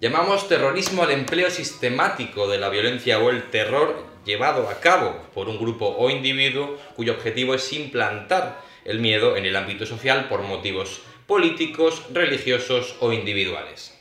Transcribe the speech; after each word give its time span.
Llamamos 0.00 0.46
terrorismo 0.46 1.02
al 1.02 1.10
empleo 1.10 1.50
sistemático 1.50 2.46
de 2.46 2.58
la 2.58 2.68
violencia 2.68 3.18
o 3.18 3.30
el 3.30 3.50
terror 3.50 4.06
llevado 4.24 4.68
a 4.68 4.78
cabo 4.78 5.16
por 5.34 5.48
un 5.48 5.58
grupo 5.58 5.88
o 5.98 6.08
individuo 6.08 6.78
cuyo 6.94 7.14
objetivo 7.14 7.52
es 7.54 7.72
implantar 7.72 8.60
el 8.84 9.00
miedo 9.00 9.36
en 9.36 9.44
el 9.44 9.56
ámbito 9.56 9.86
social 9.86 10.28
por 10.28 10.42
motivos 10.42 11.00
políticos, 11.26 12.04
religiosos 12.12 12.94
o 13.00 13.12
individuales. 13.12 13.98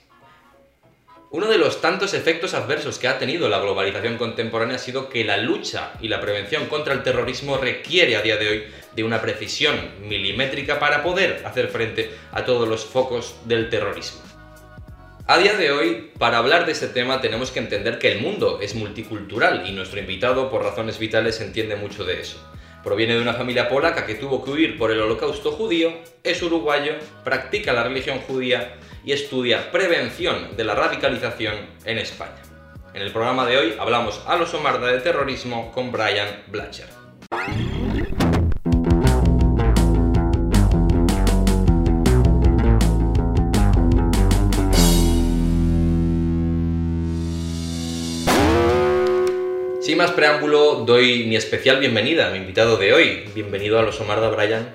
Uno 1.31 1.47
de 1.47 1.57
los 1.57 1.81
tantos 1.81 2.13
efectos 2.13 2.53
adversos 2.53 2.99
que 2.99 3.07
ha 3.07 3.17
tenido 3.17 3.49
la 3.49 3.59
globalización 3.59 4.19
contemporánea 4.19 4.75
ha 4.75 4.79
sido 4.79 5.09
que 5.09 5.25
la 5.25 5.37
lucha 5.37 5.93
y 5.99 6.09
la 6.09 6.21
prevención 6.21 6.67
contra 6.67 6.93
el 6.93 7.01
terrorismo 7.01 7.57
requiere 7.57 8.17
a 8.17 8.21
día 8.21 8.37
de 8.37 8.47
hoy 8.47 8.63
de 8.95 9.03
una 9.03 9.19
precisión 9.19 9.75
milimétrica 10.01 10.77
para 10.77 11.01
poder 11.01 11.41
hacer 11.43 11.69
frente 11.69 12.11
a 12.31 12.45
todos 12.45 12.69
los 12.69 12.85
focos 12.85 13.35
del 13.45 13.71
terrorismo. 13.71 14.26
A 15.29 15.37
día 15.37 15.57
de 15.57 15.71
hoy, 15.73 16.09
para 16.17 16.37
hablar 16.37 16.65
de 16.65 16.71
este 16.71 16.87
tema 16.87 17.19
tenemos 17.19 17.51
que 17.51 17.59
entender 17.59 17.99
que 17.99 18.13
el 18.13 18.21
mundo 18.21 18.59
es 18.61 18.75
multicultural 18.75 19.67
y 19.67 19.73
nuestro 19.73 19.99
invitado, 19.99 20.49
por 20.49 20.63
razones 20.63 20.99
vitales, 20.99 21.41
entiende 21.41 21.75
mucho 21.75 22.05
de 22.05 22.21
eso. 22.21 22.37
Proviene 22.81 23.15
de 23.15 23.21
una 23.21 23.33
familia 23.33 23.67
polaca 23.67 24.05
que 24.05 24.15
tuvo 24.15 24.41
que 24.41 24.51
huir 24.51 24.77
por 24.77 24.89
el 24.89 25.01
holocausto 25.01 25.51
judío, 25.51 25.91
es 26.23 26.41
uruguayo, 26.41 26.93
practica 27.25 27.73
la 27.73 27.83
religión 27.83 28.19
judía 28.19 28.77
y 29.03 29.11
estudia 29.11 29.69
prevención 29.69 30.55
de 30.55 30.63
la 30.63 30.75
radicalización 30.75 31.55
en 31.83 31.97
España. 31.97 32.41
En 32.93 33.01
el 33.01 33.11
programa 33.11 33.45
de 33.45 33.57
hoy 33.57 33.75
hablamos 33.77 34.21
a 34.27 34.37
los 34.37 34.53
Omarda 34.53 34.87
de 34.87 35.01
terrorismo 35.01 35.73
con 35.73 35.91
Brian 35.91 36.43
Blacher. 36.47 36.87
Más 50.07 50.15
preámbulo, 50.15 50.85
doy 50.85 51.25
mi 51.25 51.35
especial 51.35 51.81
bienvenida 51.81 52.29
a 52.29 52.31
mi 52.31 52.37
invitado 52.37 52.77
de 52.77 52.93
hoy. 52.93 53.29
Bienvenido 53.35 53.77
a 53.77 53.81
los 53.81 53.99
Omarda, 53.99 54.29
Brian. 54.29 54.73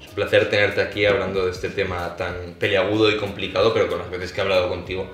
Es 0.00 0.08
un 0.08 0.14
placer 0.14 0.48
tenerte 0.48 0.80
aquí 0.80 1.04
hablando 1.04 1.44
de 1.44 1.50
este 1.50 1.68
tema 1.68 2.16
tan 2.16 2.54
peliagudo 2.58 3.10
y 3.10 3.18
complicado, 3.18 3.74
pero 3.74 3.88
con 3.88 3.98
las 3.98 4.08
veces 4.08 4.32
que 4.32 4.40
he 4.40 4.42
hablado 4.42 4.70
contigo 4.70 5.06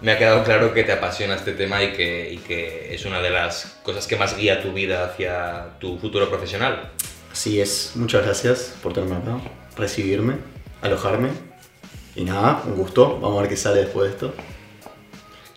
me 0.00 0.12
ha 0.12 0.18
quedado 0.18 0.42
claro 0.44 0.72
que 0.72 0.82
te 0.82 0.92
apasiona 0.92 1.34
este 1.34 1.52
tema 1.52 1.82
y 1.82 1.92
que, 1.92 2.32
y 2.32 2.38
que 2.38 2.94
es 2.94 3.04
una 3.04 3.20
de 3.20 3.28
las 3.28 3.78
cosas 3.82 4.06
que 4.06 4.16
más 4.16 4.34
guía 4.34 4.62
tu 4.62 4.72
vida 4.72 5.04
hacia 5.04 5.78
tu 5.78 5.98
futuro 5.98 6.30
profesional. 6.30 6.90
Así 7.30 7.60
es, 7.60 7.92
muchas 7.96 8.24
gracias 8.24 8.76
por 8.82 8.94
tenerme 8.94 9.16
acá, 9.16 9.40
recibirme, 9.76 10.36
alojarme. 10.80 11.28
Y 12.14 12.24
nada, 12.24 12.62
un 12.64 12.76
gusto, 12.76 13.18
vamos 13.20 13.36
a 13.36 13.40
ver 13.42 13.50
qué 13.50 13.58
sale 13.58 13.80
después 13.80 14.08
de 14.08 14.14
esto. 14.14 14.34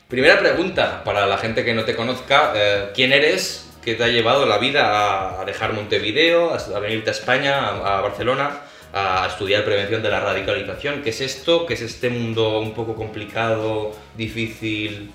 Primera 0.10 0.40
pregunta 0.40 1.04
para 1.04 1.28
la 1.28 1.38
gente 1.38 1.64
que 1.64 1.76
no 1.76 1.86
te 1.86 1.96
conozca, 1.96 2.52
eh, 2.56 2.90
¿quién 2.96 3.14
eres? 3.14 3.70
¿Qué 3.84 3.94
te 3.94 4.04
ha 4.04 4.08
llevado 4.08 4.48
la 4.48 4.58
vida 4.58 5.40
a 5.40 5.46
dejar 5.46 5.74
Montevideo, 5.74 6.52
a 6.52 6.80
venirte 6.80 7.12
a 7.12 7.14
España, 7.14 7.68
a, 7.68 8.02
Barcelona, 8.02 8.62
a 8.92 9.28
estudiar 9.28 9.64
prevención 9.64 10.02
de 10.02 10.10
la 10.10 10.20
radicalización? 10.20 11.04
¿Qué 11.04 11.12
es 11.12 11.22
esto? 11.22 11.68
¿Qué 11.68 11.76
es 11.76 11.82
este 11.82 12.10
mundo 12.10 12.60
un 12.60 12.74
poco 12.74 12.96
complicado, 12.96 13.92
difícil? 14.18 15.12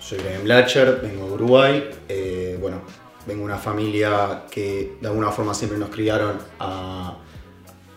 Soy 0.00 0.18
Brian 0.18 0.42
Blacher, 0.42 0.98
vengo 1.00 1.28
de 1.28 1.32
Uruguay. 1.32 1.90
eh, 2.08 2.58
bueno, 2.60 2.82
vengo 3.26 3.42
de 3.42 3.44
una 3.44 3.58
familia 3.58 4.42
que 4.50 4.96
de 5.00 5.06
alguna 5.06 5.30
forma 5.30 5.54
siempre 5.54 5.78
nos 5.78 5.90
criaron 5.90 6.36
a 6.58 7.16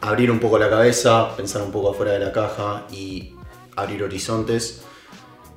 abrir 0.01 0.29
un 0.29 0.37
poco 0.39 0.59
la 0.59 0.69
cabeza, 0.69 1.35
pensar 1.35 1.63
un 1.63 1.71
poco 1.71 1.89
afuera 1.89 2.11
de 2.11 2.19
la 2.19 2.31
caja 2.31 2.85
y 2.91 3.33
abrir 3.75 4.03
horizontes. 4.03 4.83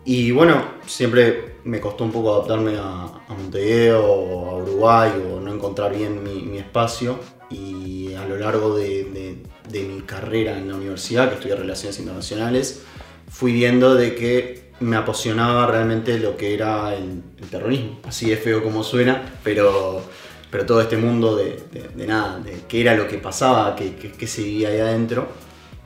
Y 0.04 0.32
bueno, 0.32 0.64
siempre 0.86 1.56
me 1.64 1.80
costó 1.80 2.04
un 2.04 2.12
poco 2.12 2.34
adaptarme 2.34 2.76
a, 2.76 3.04
a 3.28 3.34
Montevideo 3.34 4.04
o 4.04 4.50
a 4.50 4.56
Uruguay 4.62 5.12
o 5.32 5.40
no 5.40 5.52
encontrar 5.54 5.94
bien 5.96 6.22
mi, 6.24 6.42
mi 6.42 6.58
espacio. 6.58 7.18
Y 7.50 8.14
a 8.14 8.24
lo 8.26 8.36
largo 8.36 8.76
de, 8.76 9.04
de- 9.04 9.42
de 9.68 9.82
mi 9.84 10.00
carrera 10.02 10.58
en 10.58 10.68
la 10.68 10.74
universidad, 10.74 11.28
que 11.28 11.36
estudié 11.36 11.54
Relaciones 11.54 11.98
Internacionales, 12.00 12.82
fui 13.30 13.52
viendo 13.52 13.94
de 13.94 14.14
que 14.14 14.72
me 14.80 14.96
apasionaba 14.96 15.66
realmente 15.66 16.18
lo 16.18 16.36
que 16.36 16.54
era 16.54 16.94
el, 16.96 17.22
el 17.40 17.48
terrorismo. 17.48 18.00
Así 18.04 18.28
de 18.28 18.36
feo 18.36 18.62
como 18.64 18.82
suena, 18.82 19.38
pero, 19.44 20.02
pero 20.50 20.66
todo 20.66 20.80
este 20.80 20.96
mundo 20.96 21.36
de, 21.36 21.60
de- 21.70 21.88
de 21.94 22.06
nada, 22.06 22.38
de 22.40 22.62
qué 22.68 22.80
era 22.80 22.94
lo 22.96 23.06
que 23.06 23.18
pasaba, 23.18 23.76
qué, 23.76 23.94
qué- 23.94 24.10
qué 24.12 24.26
se 24.26 24.42
vivía 24.42 24.70
ahí 24.70 24.80
adentro. 24.80 25.28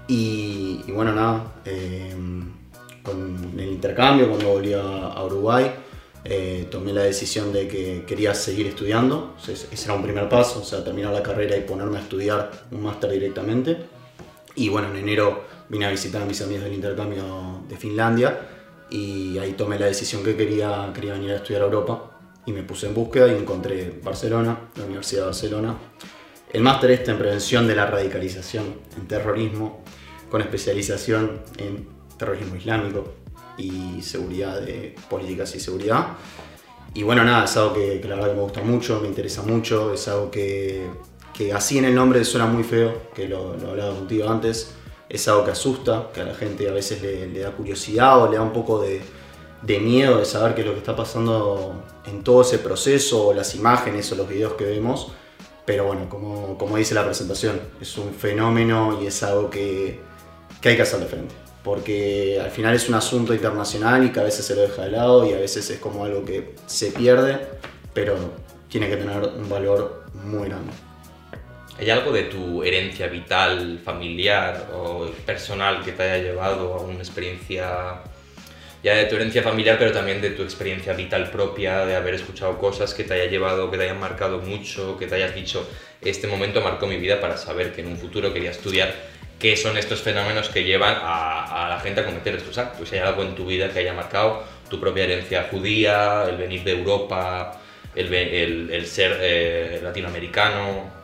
Y, 0.09 0.83
y 0.87 0.93
bueno, 0.93 1.13
nada, 1.13 1.53
eh, 1.65 2.15
con 3.07 3.55
el 3.59 3.69
intercambio, 3.69 4.29
cuando 4.29 4.49
volví 4.51 4.75
a, 4.75 4.83
a 4.83 5.25
Uruguay, 5.25 5.71
eh, 6.29 6.67
tomé 6.69 6.93
la 6.93 7.03
decisión 7.03 7.53
de 7.53 7.69
que 7.69 8.05
quería 8.05 8.35
seguir 8.35 8.67
estudiando. 8.67 9.35
O 9.37 9.41
sea, 9.41 9.55
ese 9.55 9.85
era 9.85 9.95
un 9.95 10.03
primer 10.03 10.29
paso, 10.29 10.61
o 10.61 10.65
sea, 10.65 10.83
terminar 10.83 11.13
la 11.13 11.23
carrera 11.23 11.57
y 11.57 11.61
ponerme 11.61 11.99
a 11.99 12.01
estudiar 12.01 12.51
un 12.73 12.83
máster 12.83 13.13
directamente. 13.13 13.77
Y 14.57 14.69
bueno, 14.69 14.89
en 14.91 14.97
enero 14.97 15.45
vine 15.69 15.87
a 15.87 15.91
visitar 15.91 16.23
a 16.23 16.25
mis 16.25 16.43
amigos 16.43 16.65
del 16.65 16.73
intercambio 16.73 17.63
de 17.69 17.77
Finlandia 17.77 18.41
y 18.91 19.39
ahí 19.39 19.53
tomé 19.53 19.79
la 19.79 19.87
decisión 19.87 20.25
que 20.25 20.37
quería, 20.37 20.91
quería 20.95 21.13
venir 21.13 21.31
a 21.33 21.37
estudiar 21.37 21.63
a 21.63 21.67
Europa 21.67 22.19
y 22.45 22.53
me 22.53 22.63
puse 22.63 22.87
en 22.87 22.95
búsqueda 22.95 23.29
y 23.29 23.37
encontré 23.37 24.01
Barcelona, 24.03 24.71
la 24.77 24.85
Universidad 24.85 25.23
de 25.23 25.27
Barcelona. 25.27 25.77
El 26.53 26.63
máster 26.63 26.91
este 26.91 27.13
en 27.13 27.19
prevención 27.19 27.69
de 27.69 27.77
la 27.77 27.87
radicalización 27.87 28.65
en 28.97 29.07
terrorismo 29.07 29.85
con 30.31 30.41
especialización 30.41 31.43
en 31.59 31.96
terrorismo 32.19 32.57
islámico 32.57 33.15
y 33.59 34.03
seguridad 34.03 34.61
de 34.61 34.95
políticas 35.09 35.55
y 35.55 35.61
seguridad. 35.61 36.09
Y 36.95 37.03
bueno, 37.03 37.25
nada, 37.25 37.45
es 37.45 37.57
algo 37.57 37.75
que, 37.75 38.01
que 38.01 38.09
la 38.09 38.17
verdad 38.17 38.31
que 38.31 38.37
me 38.37 38.43
gusta 38.43 38.63
mucho, 38.63 39.01
me 39.01 39.09
interesa 39.09 39.43
mucho, 39.43 39.93
es 39.93 40.09
algo 40.09 40.31
que, 40.31 40.87
que 41.35 41.53
así 41.53 41.79
en 41.79 41.85
el 41.85 41.95
nombre 41.95 42.25
suena 42.25 42.47
muy 42.47 42.65
feo, 42.65 43.11
que 43.15 43.29
lo, 43.29 43.57
lo 43.57 43.71
hablaba 43.71 43.95
contigo 43.95 44.29
antes, 44.29 44.75
es 45.09 45.29
algo 45.29 45.45
que 45.45 45.51
asusta, 45.51 46.09
que 46.13 46.23
a 46.23 46.25
la 46.25 46.35
gente 46.35 46.69
a 46.69 46.73
veces 46.73 47.03
le, 47.03 47.27
le 47.29 47.41
da 47.41 47.53
curiosidad 47.53 48.23
o 48.23 48.31
le 48.31 48.37
da 48.37 48.43
un 48.43 48.53
poco 48.53 48.81
de, 48.81 49.03
de 49.63 49.81
miedo 49.81 50.19
de 50.19 50.25
saber 50.25 50.55
qué 50.55 50.63
es 50.63 50.67
lo 50.67 50.73
que 50.73 50.79
está 50.79 50.97
pasando 50.97 51.83
en 52.07 52.23
todo 52.23 52.43
ese 52.43 52.59
proceso, 52.59 53.29
o 53.29 53.35
las 53.35 53.55
imágenes 53.55 54.11
o 54.13 54.17
los 54.17 54.29
videos 54.29 54.55
que 54.55 54.65
vemos. 54.65 55.13
Pero 55.65 55.85
bueno, 55.87 56.09
como, 56.09 56.57
como 56.57 56.77
dice 56.77 56.95
la 56.95 57.05
presentación, 57.05 57.61
es 57.81 57.99
un 57.99 58.15
fenómeno 58.15 58.99
y 59.03 59.07
es 59.07 59.23
algo 59.23 59.51
que, 59.51 60.01
que 60.61 60.69
hay 60.69 60.77
que 60.77 60.83
hacerle 60.83 61.07
frente. 61.07 61.46
Porque 61.67 62.39
al 62.41 62.53
final 62.53 62.77
es 62.77 62.89
un 62.89 62.95
asunto 62.95 63.35
internacional 63.35 64.05
y 64.05 64.11
que 64.13 64.21
a 64.21 64.23
veces 64.23 64.47
se 64.47 64.55
lo 64.55 64.63
deja 64.63 64.85
de 64.85 64.93
lado 64.93 65.29
y 65.29 65.33
a 65.33 65.39
veces 65.39 65.69
es 65.69 65.81
como 65.81 66.05
algo 66.05 66.25
que 66.25 66.55
se 66.67 66.93
pierde, 66.93 67.41
pero 67.93 68.17
tiene 68.69 68.89
que 68.89 68.97
tener 68.97 69.19
un 69.37 69.49
valor 69.49 70.05
muy 70.15 70.49
grande. 70.49 70.71
¿Hay 71.77 71.91
algo 71.91 72.13
de 72.13 72.23
tu 72.23 72.63
herencia 72.63 73.09
vital, 73.09 73.81
familiar 73.85 74.71
o 74.77 75.11
personal 75.27 75.85
que 75.85 75.91
te 75.91 76.05
haya 76.05 76.23
llevado 76.23 76.73
a 76.73 76.83
una 76.83 77.01
experiencia, 77.01 78.01
ya 78.85 78.95
de 78.95 79.07
tu 79.07 79.17
herencia 79.17 79.43
familiar, 79.43 79.77
pero 79.77 79.91
también 79.91 80.23
de 80.23 80.31
tu 80.31 80.45
experiencia 80.45 80.93
vital 80.93 81.33
propia, 81.33 81.85
de 81.85 81.97
haber 81.97 82.15
escuchado 82.15 82.59
cosas 82.59 82.95
que 82.95 83.03
te 83.03 83.15
haya 83.15 83.29
llevado, 83.29 83.73
que 83.73 83.77
te 83.77 83.83
hayan 83.83 83.99
marcado 83.99 84.39
mucho, 84.39 84.97
que 84.97 85.09
te 85.09 85.17
hayas 85.17 85.35
dicho, 85.35 85.69
este 86.01 86.29
momento 86.29 86.61
marcó 86.61 86.87
mi 86.87 86.97
vida 86.97 87.21
para 87.21 87.37
saber 87.37 87.73
que 87.73 87.81
en 87.81 87.89
un 87.89 87.97
futuro 87.97 88.33
quería 88.33 88.53
estudiar 88.53 89.16
qué 89.39 89.57
son 89.57 89.77
estos 89.77 90.01
fenómenos 90.01 90.49
que 90.49 90.65
llevan 90.65 90.97
a, 91.01 91.67
a 91.67 91.69
la 91.69 91.81
gente 91.81 92.01
a 92.01 92.07
cometer 92.07 92.35
estos 92.37 92.57
actos? 92.59 92.89
Si 92.89 92.97
hay 92.97 93.03
algo 93.03 93.23
en 93.23 93.35
tu 93.35 93.47
vida 93.47 93.71
que 93.71 93.81
haya 93.81 93.93
marcado 93.93 94.43
tu 94.71 94.81
propia 94.81 95.05
herencia 95.05 95.49
judía, 95.51 96.25
el 96.29 96.37
venir 96.37 96.65
de 96.65 96.73
Europa, 96.73 97.61
el, 97.95 98.13
el- 98.13 98.71
el 98.71 98.87
ser 98.87 99.19
eh, 99.21 99.81
latinoamericano. 99.83 100.95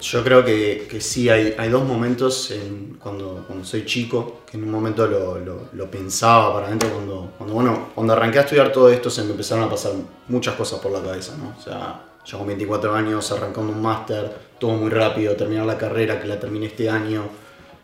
Yo 0.00 0.24
creo 0.24 0.44
que, 0.44 0.88
que 0.90 1.00
sí, 1.00 1.28
hay, 1.28 1.54
hay 1.56 1.68
dos 1.68 1.84
momentos 1.84 2.50
en- 2.50 2.96
cuando, 3.00 3.44
cuando 3.46 3.64
soy 3.64 3.84
chico, 3.86 4.40
que 4.50 4.56
en 4.56 4.64
un 4.64 4.70
momento 4.70 5.06
lo, 5.06 5.38
lo- 5.38 5.68
lo 5.72 5.90
pensaba 5.90 6.52
para 6.54 6.66
adentro, 6.66 6.88
cuando, 6.90 7.32
cuando, 7.38 7.54
bueno, 7.54 7.88
cuando 7.94 8.12
arranqué 8.12 8.38
a 8.38 8.42
estudiar 8.42 8.72
todo 8.72 8.90
esto 8.90 9.10
se 9.10 9.22
me 9.22 9.30
empezaron 9.30 9.62
a 9.64 9.70
pasar 9.70 9.92
muchas 10.28 10.54
cosas 10.56 10.80
por 10.80 10.90
la 10.90 11.00
cabeza, 11.00 11.36
¿no? 11.38 11.54
O 11.56 11.62
sea, 11.62 12.00
yo 12.24 12.38
con 12.38 12.48
24 12.48 12.94
años 12.94 13.30
arrancando 13.30 13.72
un 13.72 13.80
máster, 13.80 14.28
todo 14.58 14.72
muy 14.72 14.90
rápido, 14.90 15.36
terminar 15.36 15.66
la 15.66 15.78
carrera 15.78 16.20
que 16.20 16.26
la 16.26 16.38
terminé 16.40 16.66
este 16.66 16.90
año, 16.90 17.28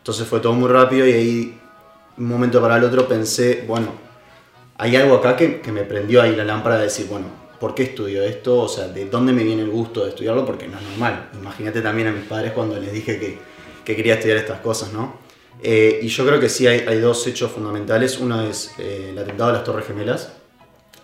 entonces 0.09 0.27
fue 0.27 0.39
todo 0.39 0.53
muy 0.53 0.67
rápido 0.67 1.07
y 1.07 1.11
ahí, 1.11 1.59
un 2.17 2.25
momento 2.25 2.59
para 2.59 2.77
el 2.77 2.83
otro 2.83 3.07
pensé, 3.07 3.63
bueno, 3.67 3.93
hay 4.75 4.95
algo 4.95 5.13
acá 5.13 5.35
que, 5.35 5.61
que 5.61 5.71
me 5.71 5.83
prendió 5.83 6.23
ahí 6.23 6.35
la 6.35 6.43
lámpara 6.43 6.77
de 6.77 6.85
decir, 6.85 7.05
bueno, 7.07 7.27
¿por 7.59 7.75
qué 7.75 7.83
estudio 7.83 8.23
esto? 8.23 8.59
O 8.61 8.67
sea, 8.67 8.87
¿de 8.87 9.05
dónde 9.05 9.33
me 9.33 9.43
viene 9.43 9.61
el 9.61 9.69
gusto 9.69 10.03
de 10.03 10.09
estudiarlo? 10.09 10.47
Porque 10.47 10.67
no 10.67 10.79
es 10.79 10.83
normal. 10.83 11.29
Imagínate 11.39 11.81
también 11.81 12.07
a 12.07 12.11
mis 12.11 12.23
padres 12.23 12.53
cuando 12.53 12.79
les 12.79 12.91
dije 12.91 13.19
que, 13.19 13.37
que 13.85 13.95
quería 13.95 14.15
estudiar 14.15 14.39
estas 14.39 14.61
cosas, 14.61 14.91
¿no? 14.93 15.19
Eh, 15.61 15.99
y 16.01 16.07
yo 16.07 16.25
creo 16.25 16.39
que 16.39 16.49
sí 16.49 16.65
hay, 16.65 16.99
dos 16.99 17.27
hechos 17.27 17.51
fundamentales. 17.51 18.17
Uno 18.17 18.41
es 18.41 18.73
eh, 18.79 19.09
el 19.11 19.17
atentado 19.19 19.51
de 19.51 19.57
las 19.57 19.63
Torres 19.63 19.85
Gemelas, 19.85 20.31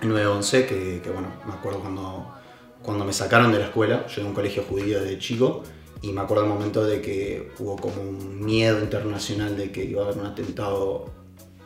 el 0.01 0.09
9-11, 0.09 0.65
que, 0.65 1.11
bueno, 1.13 1.27
me 1.45 1.53
acuerdo 1.53 1.79
cuando, 1.79 2.33
cuando 2.81 3.05
me 3.05 3.13
sacaron 3.13 3.51
de 3.51 3.59
la 3.59 3.65
escuela, 3.65 4.07
yo 4.07 4.21
en 4.21 4.29
un 4.29 4.33
colegio 4.33 4.63
judío 4.67 4.99
desde 4.99 5.19
chico, 5.19 5.61
y 6.05 6.11
me 6.11 6.21
acuerdo 6.21 6.43
el 6.43 6.49
momento 6.49 6.85
de 6.85 7.01
que 7.01 7.51
hubo 7.57 7.75
como 7.77 7.99
un 7.99 8.45
miedo 8.45 8.79
internacional 8.79 9.57
de 9.57 9.71
que 9.71 9.83
iba 9.83 10.03
a 10.03 10.05
haber 10.05 10.19
un 10.19 10.27
atentado 10.27 11.09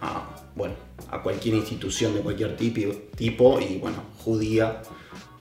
a, 0.02 0.30
bueno, 0.56 0.76
a 1.10 1.22
cualquier 1.22 1.56
institución 1.56 2.14
de 2.14 2.22
cualquier 2.22 2.56
tipo, 2.56 3.60
y 3.60 3.78
bueno, 3.80 3.98
judía, 4.24 4.82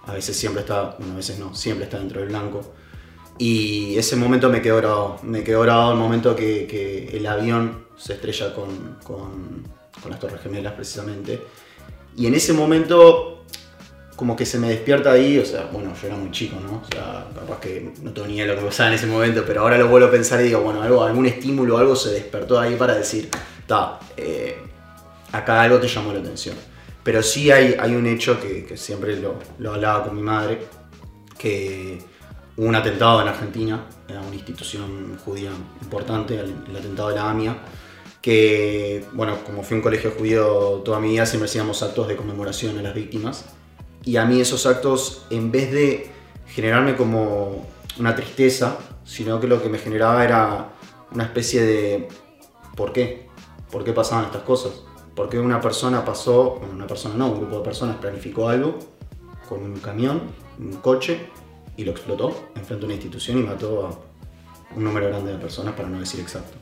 a 0.02 0.12
veces 0.14 0.36
siempre 0.36 0.62
está, 0.62 0.96
bueno, 0.98 1.12
a 1.12 1.16
veces 1.16 1.38
no, 1.38 1.54
siempre 1.54 1.84
está 1.84 1.98
dentro 1.98 2.20
del 2.20 2.30
blanco. 2.30 2.60
Y 3.38 3.96
ese 3.96 4.16
momento 4.16 4.50
me 4.50 4.60
quedó 4.60 4.78
grabado, 4.78 5.20
me 5.22 5.44
quedó 5.44 5.60
grabado 5.60 5.92
el 5.92 5.98
momento 5.98 6.34
que, 6.34 7.10
el 7.12 7.24
avión 7.26 7.86
se 7.96 8.14
estrella 8.14 8.52
con, 8.52 8.96
con 9.04 10.10
las 10.10 10.18
Torres 10.18 10.40
Gemelas 10.40 10.72
precisamente. 10.72 11.40
Y 12.16 12.26
en 12.26 12.34
ese 12.34 12.52
momento 12.52 13.37
como 14.18 14.34
que 14.34 14.44
se 14.44 14.58
me 14.58 14.68
despierta 14.68 15.12
ahí, 15.12 15.38
o 15.38 15.44
sea, 15.44 15.68
bueno, 15.72 15.92
yo 15.94 16.08
era 16.08 16.16
muy 16.16 16.32
chico, 16.32 16.56
¿no? 16.60 16.82
O 16.82 16.92
sea, 16.92 17.24
capaz 17.32 17.60
que 17.60 17.92
no 18.02 18.10
tenía 18.10 18.44
lo 18.46 18.56
que 18.56 18.62
pasaba 18.62 18.88
en 18.88 18.96
ese 18.96 19.06
momento, 19.06 19.44
pero 19.46 19.60
ahora 19.60 19.78
lo 19.78 19.86
vuelvo 19.86 20.08
a 20.08 20.10
pensar 20.10 20.40
y 20.40 20.46
digo, 20.46 20.60
bueno, 20.60 20.82
algo, 20.82 21.04
algún 21.04 21.26
estímulo, 21.26 21.78
algo 21.78 21.94
se 21.94 22.10
despertó 22.10 22.58
ahí 22.58 22.74
para 22.74 22.96
decir, 22.96 23.28
está, 23.60 24.00
eh, 24.16 24.56
acá 25.30 25.62
algo 25.62 25.78
te 25.78 25.86
llamó 25.86 26.12
la 26.12 26.18
atención. 26.18 26.56
Pero 27.04 27.22
sí 27.22 27.52
hay, 27.52 27.76
hay 27.78 27.94
un 27.94 28.08
hecho 28.08 28.40
que, 28.40 28.64
que 28.64 28.76
siempre 28.76 29.14
lo, 29.20 29.36
lo, 29.60 29.74
hablaba 29.74 30.06
con 30.06 30.16
mi 30.16 30.22
madre, 30.22 30.66
que 31.38 32.00
hubo 32.56 32.66
un 32.66 32.74
atentado 32.74 33.22
en 33.22 33.28
Argentina, 33.28 33.86
era 34.08 34.20
una 34.20 34.34
institución 34.34 35.16
judía 35.24 35.52
importante, 35.80 36.34
el, 36.40 36.56
el 36.68 36.76
atentado 36.76 37.10
de 37.10 37.14
la 37.14 37.30
AMIA, 37.30 37.56
que, 38.20 39.04
bueno, 39.12 39.44
como 39.44 39.62
fui 39.62 39.76
a 39.76 39.78
un 39.78 39.82
colegio 39.82 40.10
judío 40.10 40.82
toda 40.84 40.98
mi 40.98 41.10
vida, 41.10 41.24
siempre 41.24 41.48
hacíamos 41.48 41.84
actos 41.84 42.08
de 42.08 42.16
conmemoración 42.16 42.76
a 42.80 42.82
las 42.82 42.96
víctimas 42.96 43.44
y 44.08 44.16
a 44.16 44.24
mí 44.24 44.40
esos 44.40 44.64
actos, 44.64 45.26
en 45.28 45.52
vez 45.52 45.70
de 45.70 46.10
generarme 46.46 46.96
como 46.96 47.66
una 47.98 48.16
tristeza, 48.16 48.78
sino 49.04 49.38
que 49.38 49.46
lo 49.46 49.62
que 49.62 49.68
me 49.68 49.76
generaba 49.76 50.24
era 50.24 50.70
una 51.12 51.24
especie 51.24 51.62
de 51.62 52.08
¿por 52.74 52.94
qué? 52.94 53.28
¿Por 53.70 53.84
qué 53.84 53.92
pasaban 53.92 54.24
estas 54.24 54.44
cosas? 54.44 54.72
¿Por 55.14 55.28
qué 55.28 55.38
una 55.38 55.60
persona 55.60 56.06
pasó, 56.06 56.58
una 56.72 56.86
persona 56.86 57.16
no, 57.16 57.26
un 57.32 57.40
grupo 57.40 57.58
de 57.58 57.64
personas 57.64 57.96
planificó 57.96 58.48
algo 58.48 58.78
con 59.46 59.62
un 59.62 59.78
camión, 59.78 60.22
un 60.58 60.72
coche, 60.76 61.28
y 61.76 61.84
lo 61.84 61.90
explotó 61.90 62.48
enfrente 62.56 62.80
de 62.80 62.84
una 62.86 62.94
institución 62.94 63.36
y 63.36 63.42
mató 63.42 63.88
a 63.88 64.74
un 64.74 64.84
número 64.84 65.08
grande 65.08 65.32
de 65.32 65.38
personas, 65.38 65.74
para 65.74 65.90
no 65.90 66.00
decir 66.00 66.20
exacto. 66.20 66.56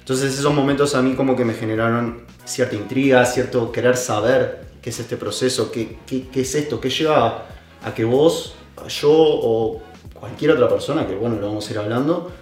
Entonces 0.00 0.36
esos 0.36 0.52
momentos 0.52 0.96
a 0.96 1.02
mí 1.02 1.14
como 1.14 1.36
que 1.36 1.44
me 1.44 1.54
generaron 1.54 2.26
cierta 2.44 2.74
intriga, 2.74 3.24
cierto 3.24 3.70
querer 3.70 3.96
saber 3.96 4.71
qué 4.82 4.90
es 4.90 4.98
este 4.98 5.16
proceso, 5.16 5.70
qué, 5.70 5.96
qué, 6.06 6.28
qué 6.28 6.40
es 6.40 6.54
esto, 6.56 6.80
qué 6.80 6.90
lleva 6.90 7.46
a, 7.82 7.94
que 7.94 8.04
vos, 8.04 8.54
yo 8.88 9.10
o 9.12 9.80
cualquier 10.12 10.50
otra 10.50 10.68
persona, 10.68 11.06
que 11.06 11.14
bueno, 11.14 11.36
lo 11.36 11.46
vamos 11.46 11.68
a 11.68 11.72
ir 11.72 11.78
hablando, 11.78 12.32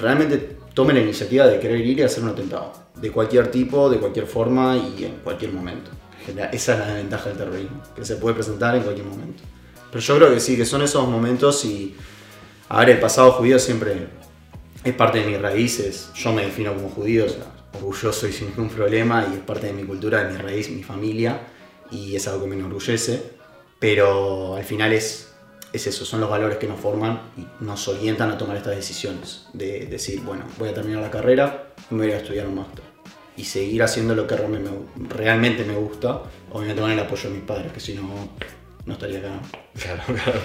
realmente 0.00 0.56
tome 0.72 0.94
la 0.94 1.00
iniciativa 1.00 1.46
de 1.46 1.60
querer 1.60 1.80
ir 1.80 1.98
y 1.98 2.02
hacer 2.02 2.24
un 2.24 2.30
atentado. 2.30 2.72
De 2.96 3.12
cualquier 3.12 3.50
tipo, 3.50 3.90
de 3.90 3.98
cualquier 3.98 4.26
forma 4.26 4.76
y 4.76 5.04
en 5.04 5.16
cualquier 5.22 5.52
momento. 5.52 5.90
Esa 6.50 6.72
es 6.72 6.78
la 6.78 6.94
ventaja 6.94 7.28
del 7.28 7.38
terrorismo, 7.38 7.82
que 7.94 8.04
se 8.04 8.16
puede 8.16 8.34
presentar 8.34 8.74
en 8.74 8.82
cualquier 8.82 9.06
momento. 9.06 9.42
Pero 9.90 10.00
yo 10.00 10.16
creo 10.16 10.30
que 10.30 10.40
sí, 10.40 10.56
que 10.56 10.64
son 10.64 10.82
esos 10.82 11.06
momentos 11.06 11.64
y... 11.64 11.94
A 12.68 12.80
ver, 12.80 12.90
el 12.90 12.98
pasado 12.98 13.32
judío 13.32 13.60
siempre 13.60 14.08
es 14.82 14.94
parte 14.94 15.20
de 15.20 15.26
mis 15.26 15.40
raíces. 15.40 16.10
Yo 16.14 16.32
me 16.32 16.44
defino 16.44 16.74
como 16.74 16.88
judío, 16.88 17.26
o 17.26 17.28
sea, 17.28 17.44
orgulloso 17.74 18.26
y 18.26 18.32
sin 18.32 18.48
ningún 18.48 18.70
problema, 18.70 19.24
y 19.30 19.34
es 19.34 19.40
parte 19.40 19.68
de 19.68 19.72
mi 19.72 19.84
cultura, 19.84 20.24
de 20.24 20.32
mi 20.32 20.38
raíz, 20.38 20.68
mi 20.70 20.82
familia 20.82 21.40
y 21.90 22.16
es 22.16 22.26
algo 22.28 22.42
que 22.42 22.48
me 22.48 22.56
enorgullece, 22.56 23.22
pero 23.78 24.56
al 24.56 24.64
final 24.64 24.92
es, 24.92 25.34
es 25.72 25.86
eso, 25.86 26.04
son 26.04 26.20
los 26.20 26.30
valores 26.30 26.58
que 26.58 26.66
nos 26.66 26.80
forman 26.80 27.20
y 27.36 27.64
nos 27.64 27.86
orientan 27.88 28.30
a 28.30 28.38
tomar 28.38 28.56
estas 28.56 28.76
decisiones, 28.76 29.46
de 29.52 29.86
decir, 29.86 30.20
bueno, 30.20 30.44
voy 30.58 30.68
a 30.68 30.74
terminar 30.74 31.02
la 31.02 31.10
carrera 31.10 31.66
me 31.90 32.04
voy 32.04 32.12
a 32.12 32.18
estudiar 32.18 32.46
un 32.46 32.56
máster 32.56 32.84
y 33.36 33.44
seguir 33.44 33.82
haciendo 33.82 34.14
lo 34.14 34.26
que 34.26 34.36
realmente 34.36 34.70
me, 34.70 35.08
realmente 35.08 35.64
me 35.64 35.74
gusta, 35.74 36.22
obviamente 36.50 36.80
con 36.80 36.90
el 36.90 36.98
apoyo 36.98 37.28
de 37.28 37.36
mis 37.36 37.44
padres, 37.44 37.72
que 37.72 37.80
si 37.80 37.94
no, 37.94 38.30
no 38.86 38.92
estaría 38.94 39.18
acá. 39.18 39.40
Claro, 39.78 40.02
claro. 40.06 40.40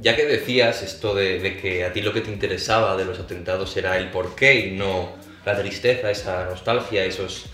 Ya 0.00 0.16
que 0.16 0.26
decías 0.26 0.82
esto 0.82 1.14
de, 1.14 1.40
de 1.40 1.56
que 1.56 1.84
a 1.84 1.92
ti 1.92 2.02
lo 2.02 2.12
que 2.12 2.20
te 2.20 2.30
interesaba 2.30 2.96
de 2.96 3.04
los 3.04 3.18
atentados 3.18 3.76
era 3.76 3.96
el 3.96 4.10
porqué 4.10 4.66
y 4.66 4.76
no 4.76 5.12
la 5.44 5.58
tristeza, 5.58 6.10
esa 6.10 6.44
nostalgia, 6.44 7.04
esos 7.04 7.46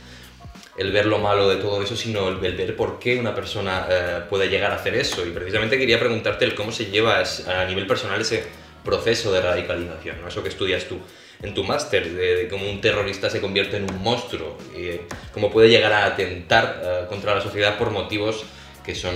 el 0.77 0.93
ver 0.93 1.07
lo 1.07 1.19
malo 1.19 1.49
de 1.49 1.57
todo 1.57 1.83
eso, 1.83 1.97
sino 1.97 2.29
el, 2.29 2.45
el 2.45 2.57
ver 2.57 2.77
por 2.77 2.99
qué 2.99 3.17
una 3.19 3.35
persona 3.35 3.87
eh, 3.89 4.21
puede 4.29 4.49
llegar 4.49 4.73
a 4.73 4.77
hacer 4.77 4.95
eso. 4.95 5.27
Y 5.27 5.31
precisamente 5.31 5.79
quería 5.79 5.99
preguntarte 5.99 6.45
el 6.45 6.55
cómo 6.55 6.73
se 6.73 6.87
lleva 6.87 7.23
a 7.23 7.65
nivel 7.65 7.87
personal 7.87 8.21
ese 8.21 8.45
proceso 8.85 9.33
de 9.33 9.41
radicalización, 9.41 10.21
¿no? 10.21 10.29
eso 10.29 10.43
que 10.43 10.49
estudias 10.49 10.85
tú 10.85 10.99
en 11.43 11.53
tu 11.53 11.65
máster, 11.65 12.11
de, 12.13 12.49
cómo 12.49 12.71
un 12.71 12.81
terrorista 12.81 13.29
se 13.29 13.41
convierte 13.41 13.77
en 13.77 13.91
un 13.91 14.03
monstruo, 14.03 14.57
y 14.75 14.85
eh, 14.87 15.01
cómo 15.35 15.51
puede 15.51 15.69
llegar 15.69 15.93
a 15.93 16.07
atentar 16.07 16.81
eh, 16.83 17.05
contra 17.09 17.35
la 17.35 17.43
sociedad 17.43 17.77
por 17.77 17.91
motivos 17.91 18.45
que 18.85 18.95
son 18.95 19.15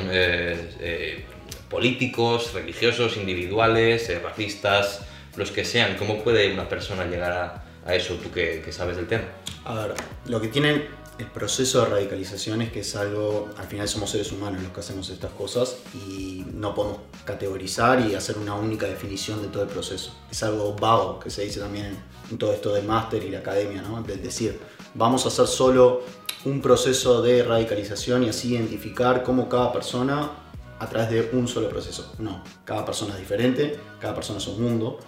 políticos, 1.68 2.52
religiosos, 2.52 3.16
individuales, 3.16 4.10
racistas, 4.20 5.06
los 5.36 5.52
que 5.52 5.64
sean. 5.64 5.96
¿Cómo 5.96 6.24
puede 6.24 6.52
una 6.52 6.68
persona 6.68 7.04
llegar 7.04 7.64
a, 7.86 7.94
eso, 7.94 8.14
tú 8.14 8.32
que, 8.32 8.64
sabes 8.72 8.96
del 8.96 9.06
tema? 9.06 9.24
A 9.64 9.88
lo 10.26 10.40
que 10.40 10.48
tienen 10.48 10.84
el 11.20 11.26
proceso 11.26 11.80
de 11.80 11.86
radicalización 11.86 12.62
es 12.62 12.72
que 12.72 12.80
es 12.80 12.96
algo, 12.96 13.50
al 13.58 13.66
final 13.66 13.86
somos 13.86 14.10
seres 14.10 14.32
humanos 14.32 14.62
los 14.62 14.72
que 14.72 14.80
hacemos 14.80 15.10
estas 15.10 15.32
cosas 15.32 15.76
y 15.94 16.46
no 16.52 16.74
podemos 16.74 17.00
categorizar 17.24 18.00
y 18.08 18.14
hacer 18.14 18.38
una 18.38 18.54
única 18.54 18.86
definición 18.86 19.42
de 19.42 19.48
todo 19.48 19.64
el 19.64 19.68
proceso. 19.68 20.14
Es 20.30 20.42
algo 20.42 20.74
vago 20.74 21.20
que 21.20 21.28
se 21.28 21.42
dice 21.42 21.60
también 21.60 21.96
en 22.30 22.38
todo 22.38 22.52
esto 22.52 22.72
del 22.72 22.86
máster 22.86 23.22
y 23.22 23.30
la 23.30 23.40
academia, 23.40 23.82
¿no? 23.82 24.02
Es 24.06 24.22
decir, 24.22 24.58
vamos 24.94 25.26
a 25.26 25.28
hacer 25.28 25.46
solo 25.46 26.02
un 26.46 26.62
proceso 26.62 27.20
de 27.20 27.42
radicalización 27.42 28.24
y 28.24 28.30
así 28.30 28.54
identificar 28.54 29.22
cómo 29.22 29.48
cada 29.48 29.72
persona 29.72 30.30
a 30.78 30.88
través 30.88 31.10
de 31.10 31.30
un 31.34 31.46
solo 31.46 31.68
proceso. 31.68 32.14
No, 32.18 32.42
cada 32.64 32.86
persona 32.86 33.12
es 33.12 33.20
diferente, 33.20 33.78
cada 34.00 34.14
persona 34.14 34.38
es 34.38 34.46
un 34.46 34.62
mundo, 34.62 34.98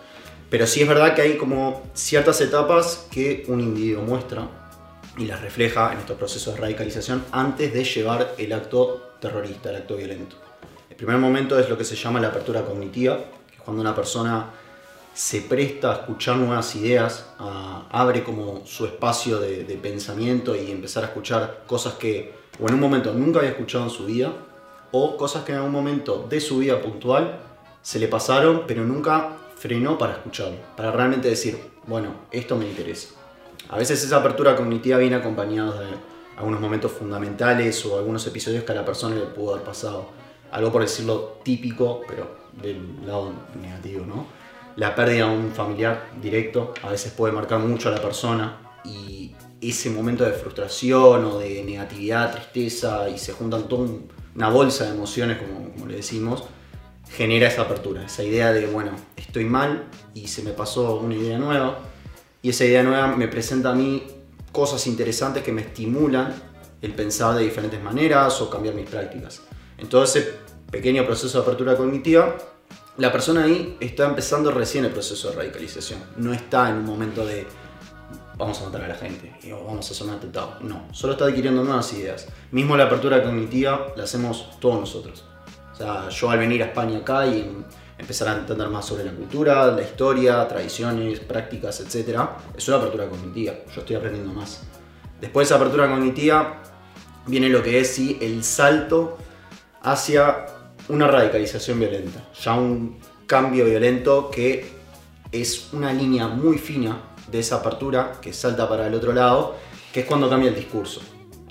pero 0.51 0.67
sí 0.67 0.83
es 0.83 0.89
verdad 0.89 1.15
que 1.15 1.23
hay 1.23 1.39
como 1.39 1.83
ciertas 1.95 2.39
etapas 2.43 3.07
que 3.11 3.45
un 3.49 3.61
individuo 3.61 4.03
muestra 4.03 4.62
y 5.19 5.27
las 5.27 5.41
refleja 5.41 5.93
en 5.93 5.99
estos 5.99 6.17
procesos 6.17 6.55
de 6.55 6.61
radicalización 6.61 7.25
antes 7.33 7.73
de 7.73 7.85
llevar 7.85 8.35
el 8.39 8.53
acto 8.53 9.13
terrorista, 9.21 9.71
el 9.71 9.77
acto 9.77 9.97
violento. 9.97 10.37
El 10.89 10.97
primer 10.97 11.19
momento 11.19 11.59
es 11.59 11.69
lo 11.69 11.77
que 11.77 11.85
se 11.85 11.97
llama 11.97 12.21
la 12.21 12.29
apertura 12.29 12.63
cognitiva, 12.63 13.19
que 13.49 13.57
es 13.57 13.63
cuando 13.63 13.83
una 13.83 13.95
persona 13.95 14.51
se 15.15 15.43
presta 15.43 15.91
a 15.91 15.95
escuchar 15.97 16.37
nuevas 16.37 16.75
ideas, 16.77 17.27
abre 17.91 18.25
como 18.25 18.65
su 18.65 18.87
espacio 18.87 19.39
de, 19.39 19.65
de, 19.65 19.77
pensamiento 19.77 20.57
y 20.57 20.71
empezar 20.71 21.05
a 21.05 21.09
escuchar 21.09 21.65
cosas 21.67 21.95
que 21.95 22.33
o 22.61 22.69
en 22.69 22.75
un 22.75 22.81
momento 22.81 23.13
nunca 23.13 23.41
había 23.41 23.51
escuchado 23.51 23.85
en 23.85 23.91
su 23.91 24.07
vida, 24.07 24.33
o 24.91 25.17
cosas 25.17 25.45
que 25.45 25.53
en 25.53 25.59
algún 25.59 25.73
momento 25.73 26.27
de 26.29 26.41
su 26.41 26.59
vida 26.59 26.81
puntual 26.81 27.41
se 27.83 27.99
le 27.99 28.09
pasaron, 28.09 28.65
pero 28.67 28.85
nunca 28.85 29.37
frenó 29.57 29.99
para 29.99 30.15
escucharlo, 30.15 30.59
para 30.77 30.93
realmente 30.93 31.29
decir, 31.29 31.59
bueno, 31.87 32.15
esto 32.31 32.57
me 32.57 32.67
interesa. 32.67 33.22
A 33.69 33.79
veces 33.79 34.03
esa 34.05 34.19
apertura 34.19 34.57
cognitiva 34.57 34.99
viene 34.99 35.17
acompañada 35.17 35.81
de 35.81 35.89
algunos 36.37 36.61
momentos 36.61 36.93
fundamentales 36.93 37.85
o 37.87 37.99
algunos 37.99 38.27
episodios 38.27 38.65
que 38.65 38.73
a 38.73 38.75
la 38.75 38.85
persona 38.85 39.15
le 39.15 39.23
pudo 39.23 39.55
haber 39.55 39.65
pasado. 39.65 40.11
Algo 40.51 40.71
por 40.71 40.83
decirlo 40.83 41.39
típico, 41.43 42.03
pero 42.07 42.37
del 42.61 43.07
lado 43.07 43.33
negativo, 43.61 44.05
¿no? 44.05 44.27
La 44.77 44.95
pérdida 44.95 45.29
de 45.29 45.37
un 45.37 45.53
familiar 45.53 46.09
directo 46.21 46.75
a 46.83 46.91
veces 46.91 47.13
puede 47.13 47.33
marcar 47.33 47.59
mucho 47.59 47.89
a 47.89 47.93
la 47.93 48.01
persona 48.01 48.59
y 48.85 49.35
ese 49.61 49.91
momento 49.91 50.25
de 50.25 50.33
frustración 50.33 51.25
o 51.25 51.39
de 51.39 51.63
negatividad, 51.63 52.33
tristeza 52.33 53.09
y 53.09 53.19
se 53.19 53.33
juntan 53.33 53.69
toda 53.69 53.89
una 54.35 54.49
bolsa 54.49 54.85
de 54.85 54.91
emociones, 54.91 55.39
como, 55.39 55.73
como 55.73 55.87
le 55.87 55.97
decimos, 55.97 56.45
genera 57.11 57.49
esa 57.49 57.63
apertura, 57.63 58.05
esa 58.05 58.25
idea 58.25 58.53
de, 58.53 58.67
bueno, 58.67 58.93
estoy 59.17 59.45
mal 59.45 59.85
y 60.15 60.29
se 60.29 60.43
me 60.43 60.53
pasó 60.53 60.97
una 60.97 61.15
idea 61.15 61.39
nueva, 61.39 61.79
y 62.43 62.51
esa 62.51 62.65
idea 62.65 62.83
nueva 62.83 63.07
me 63.17 63.29
presenta 63.29 63.71
a 63.71 63.75
mí 63.75 64.03
cosas 64.51 64.87
interesantes 64.87 65.43
que 65.43 65.53
me 65.53 65.63
estimulan 65.63 66.35
el 66.83 66.93
pensar 66.95 67.37
de 67.37 67.45
diferentes 67.45 67.81
maneras 67.83 68.41
o 68.41 68.51
cambiar 68.51 68.75
mis 68.75 68.91
prácticas. 68.91 69.41
En 69.79 69.89
todo 69.89 70.03
ese 70.05 70.35
pequeño 70.71 71.07
proceso 71.07 71.39
de 71.39 71.45
apertura 71.45 71.77
cognitiva, 71.77 72.37
la 72.99 73.13
persona 73.13 73.45
ahí 73.45 73.77
está 73.81 74.07
empezando 74.07 74.51
recién 74.51 74.85
el 74.85 74.91
proceso 74.91 75.31
de 75.31 75.37
radicalización. 75.37 76.01
No 76.17 76.35
está 76.35 76.69
en 76.69 76.77
un 76.77 76.85
momento 76.85 77.25
de 77.25 77.47
vamos 78.37 78.61
a 78.61 78.65
matar 78.65 78.83
a 78.83 78.89
la 78.89 78.95
gente 78.97 79.33
o 79.53 79.65
vamos 79.65 79.89
a 79.89 79.93
hacer 79.93 80.07
un 80.07 80.15
atentado. 80.15 80.59
No, 80.61 80.89
solo 80.93 81.13
está 81.13 81.27
adquiriendo 81.27 81.63
nuevas 81.63 81.93
ideas. 81.93 82.27
Mismo 82.51 82.77
la 82.77 82.85
apertura 82.85 83.23
cognitiva 83.23 83.93
la 83.97 84.05
hacemos 84.05 84.59
todos 84.59 84.81
nosotros. 84.81 85.25
O 85.73 85.77
sea, 85.77 86.09
yo 86.09 86.31
al 86.31 86.39
venir 86.39 86.63
a 86.63 86.67
España 86.67 86.99
acá 86.99 87.27
y 87.27 87.65
empezar 88.03 88.29
a 88.29 88.37
entender 88.37 88.69
más 88.69 88.85
sobre 88.85 89.05
la 89.05 89.13
cultura, 89.13 89.67
la 89.69 89.83
historia, 89.83 90.47
tradiciones, 90.49 91.21
prácticas, 91.21 91.81
etc. 91.81 92.19
Es 92.57 92.67
una 92.69 92.79
apertura 92.79 93.09
cognitiva, 93.09 93.55
yo 93.75 93.81
estoy 93.81 93.97
aprendiendo 93.97 94.33
más. 94.33 94.63
Después 95.21 95.49
de 95.49 95.55
esa 95.55 95.63
apertura 95.63 95.89
cognitiva 95.89 96.63
viene 97.27 97.49
lo 97.49 97.63
que 97.63 97.81
es 97.81 97.95
sí, 97.95 98.19
el 98.21 98.43
salto 98.43 99.19
hacia 99.83 100.47
una 100.89 101.07
radicalización 101.07 101.79
violenta, 101.79 102.29
ya 102.43 102.55
un 102.55 102.99
cambio 103.27 103.65
violento 103.65 104.31
que 104.31 104.73
es 105.31 105.73
una 105.73 105.93
línea 105.93 106.27
muy 106.27 106.59
fina 106.59 107.01
de 107.31 107.39
esa 107.39 107.57
apertura 107.57 108.19
que 108.21 108.33
salta 108.33 108.69
para 108.69 108.89
el 108.89 108.95
otro 108.95 109.13
lado, 109.13 109.55
que 109.93 110.01
es 110.01 110.07
cuando 110.07 110.29
cambia 110.29 110.51
el 110.51 110.57
discurso. 110.57 111.01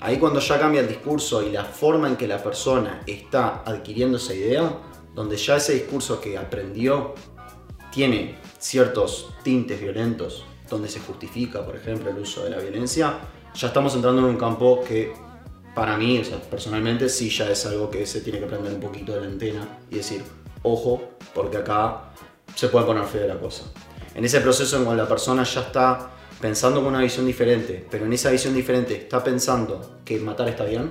Ahí 0.00 0.18
cuando 0.18 0.40
ya 0.40 0.58
cambia 0.58 0.82
el 0.82 0.88
discurso 0.88 1.42
y 1.42 1.50
la 1.50 1.64
forma 1.64 2.08
en 2.08 2.16
que 2.16 2.28
la 2.28 2.42
persona 2.42 3.02
está 3.06 3.62
adquiriendo 3.64 4.18
esa 4.18 4.34
idea, 4.34 4.70
donde 5.14 5.36
ya 5.36 5.56
ese 5.56 5.74
discurso 5.74 6.20
que 6.20 6.38
aprendió 6.38 7.14
tiene 7.92 8.38
ciertos 8.58 9.34
tintes 9.42 9.80
violentos, 9.80 10.44
donde 10.68 10.88
se 10.88 11.00
justifica, 11.00 11.64
por 11.64 11.76
ejemplo, 11.76 12.10
el 12.10 12.18
uso 12.18 12.44
de 12.44 12.50
la 12.50 12.58
violencia, 12.58 13.18
ya 13.54 13.68
estamos 13.68 13.94
entrando 13.94 14.20
en 14.22 14.28
un 14.28 14.36
campo 14.36 14.82
que 14.86 15.12
para 15.74 15.96
mí, 15.96 16.18
o 16.18 16.24
sea, 16.24 16.40
personalmente, 16.40 17.08
sí 17.08 17.30
ya 17.30 17.50
es 17.50 17.66
algo 17.66 17.90
que 17.90 18.06
se 18.06 18.20
tiene 18.20 18.40
que 18.40 18.46
prender 18.46 18.74
un 18.74 18.80
poquito 18.80 19.12
de 19.12 19.20
la 19.20 19.26
antena 19.26 19.78
y 19.90 19.96
decir, 19.96 20.22
ojo, 20.62 21.02
porque 21.34 21.58
acá 21.58 22.12
se 22.54 22.68
puede 22.68 22.86
poner 22.86 23.04
fea 23.04 23.26
la 23.26 23.38
cosa. 23.38 23.64
En 24.14 24.24
ese 24.24 24.40
proceso 24.40 24.76
en 24.76 24.84
cuando 24.84 25.02
la 25.02 25.08
persona 25.08 25.44
ya 25.44 25.60
está 25.62 26.10
pensando 26.40 26.80
con 26.80 26.90
una 26.90 27.02
visión 27.02 27.26
diferente, 27.26 27.86
pero 27.90 28.04
en 28.04 28.12
esa 28.12 28.30
visión 28.30 28.54
diferente 28.54 28.94
está 28.94 29.22
pensando 29.22 29.98
que 30.04 30.18
matar 30.18 30.48
está 30.48 30.64
bien, 30.64 30.90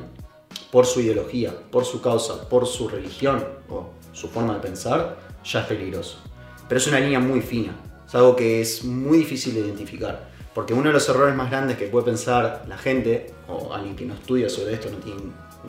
por 0.71 0.85
su 0.85 1.01
ideología, 1.01 1.53
por 1.69 1.85
su 1.85 2.01
causa, 2.01 2.47
por 2.49 2.65
su 2.65 2.87
religión 2.87 3.45
o 3.69 3.89
su 4.11 4.27
forma 4.27 4.55
de 4.55 4.59
pensar, 4.59 5.17
ya 5.43 5.61
es 5.61 5.65
peligroso. 5.65 6.19
Pero 6.67 6.79
es 6.79 6.87
una 6.87 6.99
línea 6.99 7.19
muy 7.19 7.41
fina, 7.41 7.75
es 8.07 8.15
algo 8.15 8.35
que 8.35 8.61
es 8.61 8.83
muy 8.83 9.19
difícil 9.19 9.53
de 9.53 9.61
identificar. 9.61 10.29
Porque 10.53 10.73
uno 10.73 10.87
de 10.87 10.93
los 10.93 11.07
errores 11.07 11.33
más 11.35 11.49
grandes 11.49 11.77
que 11.77 11.87
puede 11.87 12.05
pensar 12.05 12.65
la 12.67 12.77
gente, 12.77 13.33
o 13.47 13.73
alguien 13.73 13.95
que 13.95 14.05
no 14.05 14.13
estudia 14.13 14.49
sobre 14.49 14.73
esto, 14.73 14.89
no 14.89 14.97
tiene 14.97 15.21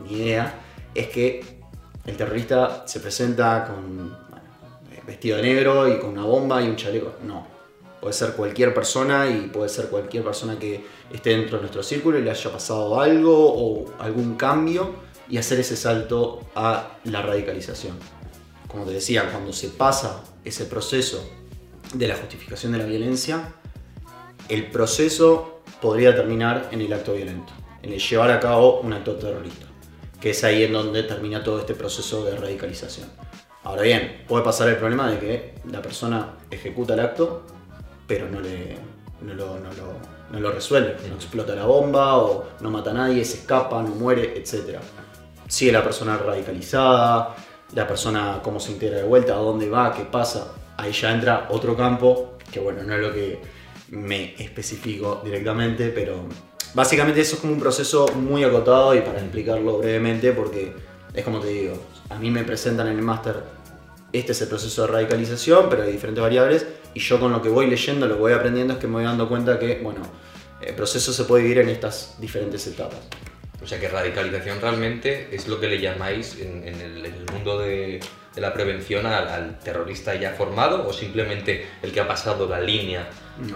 ni 0.05 0.19
idea, 0.19 0.61
es 0.95 1.09
que 1.09 1.63
el 2.05 2.17
terrorista 2.17 2.87
se 2.87 2.99
presenta 3.01 3.65
con 3.67 4.17
vestido 5.07 5.37
de 5.37 5.43
negro 5.43 5.89
y 5.89 5.99
con 5.99 6.11
una 6.11 6.25
bomba 6.25 6.63
y 6.63 6.69
un 6.69 6.77
chaleco. 6.77 7.15
No. 7.25 7.47
Puede 8.01 8.15
ser 8.15 8.33
cualquier 8.33 8.75
persona 8.75 9.29
y 9.29 9.49
puede 9.49 9.69
ser 9.69 9.87
cualquier 9.87 10.25
persona 10.25 10.59
que 10.59 10.85
esté 11.13 11.31
dentro 11.31 11.59
de 11.59 11.63
nuestro 11.63 11.83
círculo 11.85 12.19
y 12.19 12.23
le 12.23 12.31
haya 12.33 12.51
pasado 12.51 13.01
algo 13.01 13.33
o 13.33 13.93
algún 14.01 14.35
cambio 14.35 14.91
y 15.29 15.39
hacer 15.39 15.61
ese 15.61 15.77
salto 15.77 16.41
a 16.57 16.99
la 17.05 17.23
radicalización. 17.23 17.97
Como 18.73 18.85
te 18.87 18.93
decía, 18.93 19.31
cuando 19.31 19.53
se 19.53 19.69
pasa 19.69 20.25
ese 20.45 20.65
proceso 20.65 21.23
de 21.93 22.09
la 22.09 22.17
justificación 22.17 22.73
de 22.73 22.79
la 22.79 22.87
violencia, 22.87 23.53
el 24.49 24.71
proceso 24.71 25.61
podría 25.83 26.17
terminar 26.17 26.71
en 26.73 26.81
el 26.81 26.91
acto 26.93 27.13
violento, 27.13 27.53
en 27.83 27.93
el 27.93 28.01
llevar 28.01 28.31
a 28.31 28.41
cabo 28.41 28.81
un 28.81 28.95
acto 28.95 29.15
terrorista, 29.17 29.67
que 30.21 30.31
es 30.31 30.43
ahí 30.43 30.65
en 30.65 30.73
donde 30.73 31.03
termina 31.03 31.45
todo 31.45 31.61
este 31.61 31.75
proceso 31.75 32.25
de 32.25 32.35
radicalización. 32.35 33.09
Ahora 33.63 33.83
bien, 33.83 34.25
puede 34.27 34.43
pasar 34.43 34.69
el 34.69 34.77
problema 34.77 35.11
de 35.11 35.19
que 35.19 35.55
la 35.71 35.83
persona 35.83 36.39
ejecuta 36.51 36.95
el 36.95 37.01
acto, 37.01 37.45
pero 38.07 38.29
no, 38.29 38.41
le, 38.41 38.79
no, 39.21 39.35
lo, 39.35 39.59
no, 39.59 39.71
lo, 39.75 39.93
no 40.31 40.41
lo 40.41 40.51
resuelve, 40.51 40.97
no 41.09 41.15
explota 41.15 41.55
la 41.55 41.67
bomba 41.67 42.17
o 42.17 42.47
no 42.61 42.71
mata 42.71 42.91
a 42.91 42.95
nadie, 42.95 43.23
se 43.25 43.39
escapa, 43.39 43.83
no 43.83 43.91
muere, 43.91 44.35
etc. 44.37 44.79
Sigue 45.47 45.73
la 45.73 45.85
persona 45.85 46.17
radicalizada, 46.17 47.37
la 47.75 47.87
persona 47.87 48.41
cómo 48.43 48.61
se 48.61 48.73
integra 48.73 48.99
de 48.99 49.05
vuelta, 49.05 49.35
a 49.35 49.39
dónde 49.39 49.69
va, 49.69 49.93
qué 49.93 50.05
pasa. 50.05 50.53
Ahí 50.77 50.93
ya 50.93 51.13
entra 51.13 51.49
otro 51.51 51.77
campo, 51.77 52.39
que 52.51 52.61
bueno, 52.61 52.83
no 52.83 52.95
es 52.95 53.01
lo 53.01 53.13
que 53.13 53.41
me 53.91 54.35
especifico 54.43 55.21
directamente, 55.25 55.89
pero 55.89 56.25
básicamente 56.75 57.21
eso 57.21 57.37
es 57.37 57.41
como 57.41 57.53
un 57.53 57.61
proceso 57.61 58.07
muy 58.15 58.43
acotado 58.45 58.95
y 58.95 59.01
para 59.01 59.21
explicarlo 59.21 59.79
brevemente, 59.79 60.33
porque 60.33 60.73
es 61.13 61.25
como 61.25 61.41
te 61.41 61.49
digo, 61.49 61.77
a 62.09 62.19
mí 62.19 62.31
me 62.31 62.45
presentan 62.45 62.89
en 62.89 62.97
el 62.97 63.03
máster, 63.03 63.43
este 64.13 64.33
es 64.33 64.43
el 64.43 64.49
proceso 64.49 64.83
de 64.83 64.89
radicalización, 64.89 65.69
pero 65.69 65.83
hay 65.83 65.93
diferentes 65.93 66.23
variables, 66.23 66.67
y 66.95 67.01
yo 67.01 67.21
con 67.21 67.33
lo 67.33 67.43
que 67.43 67.49
voy 67.49 67.67
leyendo, 67.67 68.07
lo 68.07 68.17
que 68.17 68.21
voy 68.21 68.33
aprendiendo 68.33 68.75
es 68.75 68.79
que 68.79 68.87
me 68.87 68.95
voy 68.95 69.05
dando 69.05 69.29
cuenta 69.29 69.59
que, 69.59 69.81
bueno, 69.83 70.01
el 70.61 70.75
proceso 70.75 71.13
se 71.13 71.25
puede 71.25 71.43
dividir 71.43 71.63
en 71.63 71.71
estas 71.71 72.17
diferentes 72.19 72.67
etapas. 72.67 72.99
O 73.63 73.67
sea 73.67 73.79
que 73.79 73.89
radicalización 73.89 74.61
realmente 74.61 75.29
es 75.31 75.47
lo 75.47 75.61
que 75.61 75.69
le 75.69 75.81
llamáis 75.81 76.37
en, 76.41 76.65
el, 76.65 77.15
mundo 77.33 77.59
de, 77.59 78.01
la 78.37 78.53
prevención 78.53 79.07
al, 79.07 79.59
terrorista 79.61 80.15
ya 80.15 80.33
formado 80.33 80.87
o 80.87 80.93
simplemente 80.93 81.67
el 81.83 81.93
que 81.93 82.01
ha 82.01 82.09
pasado 82.09 82.49
la 82.49 82.61
línea 82.61 83.09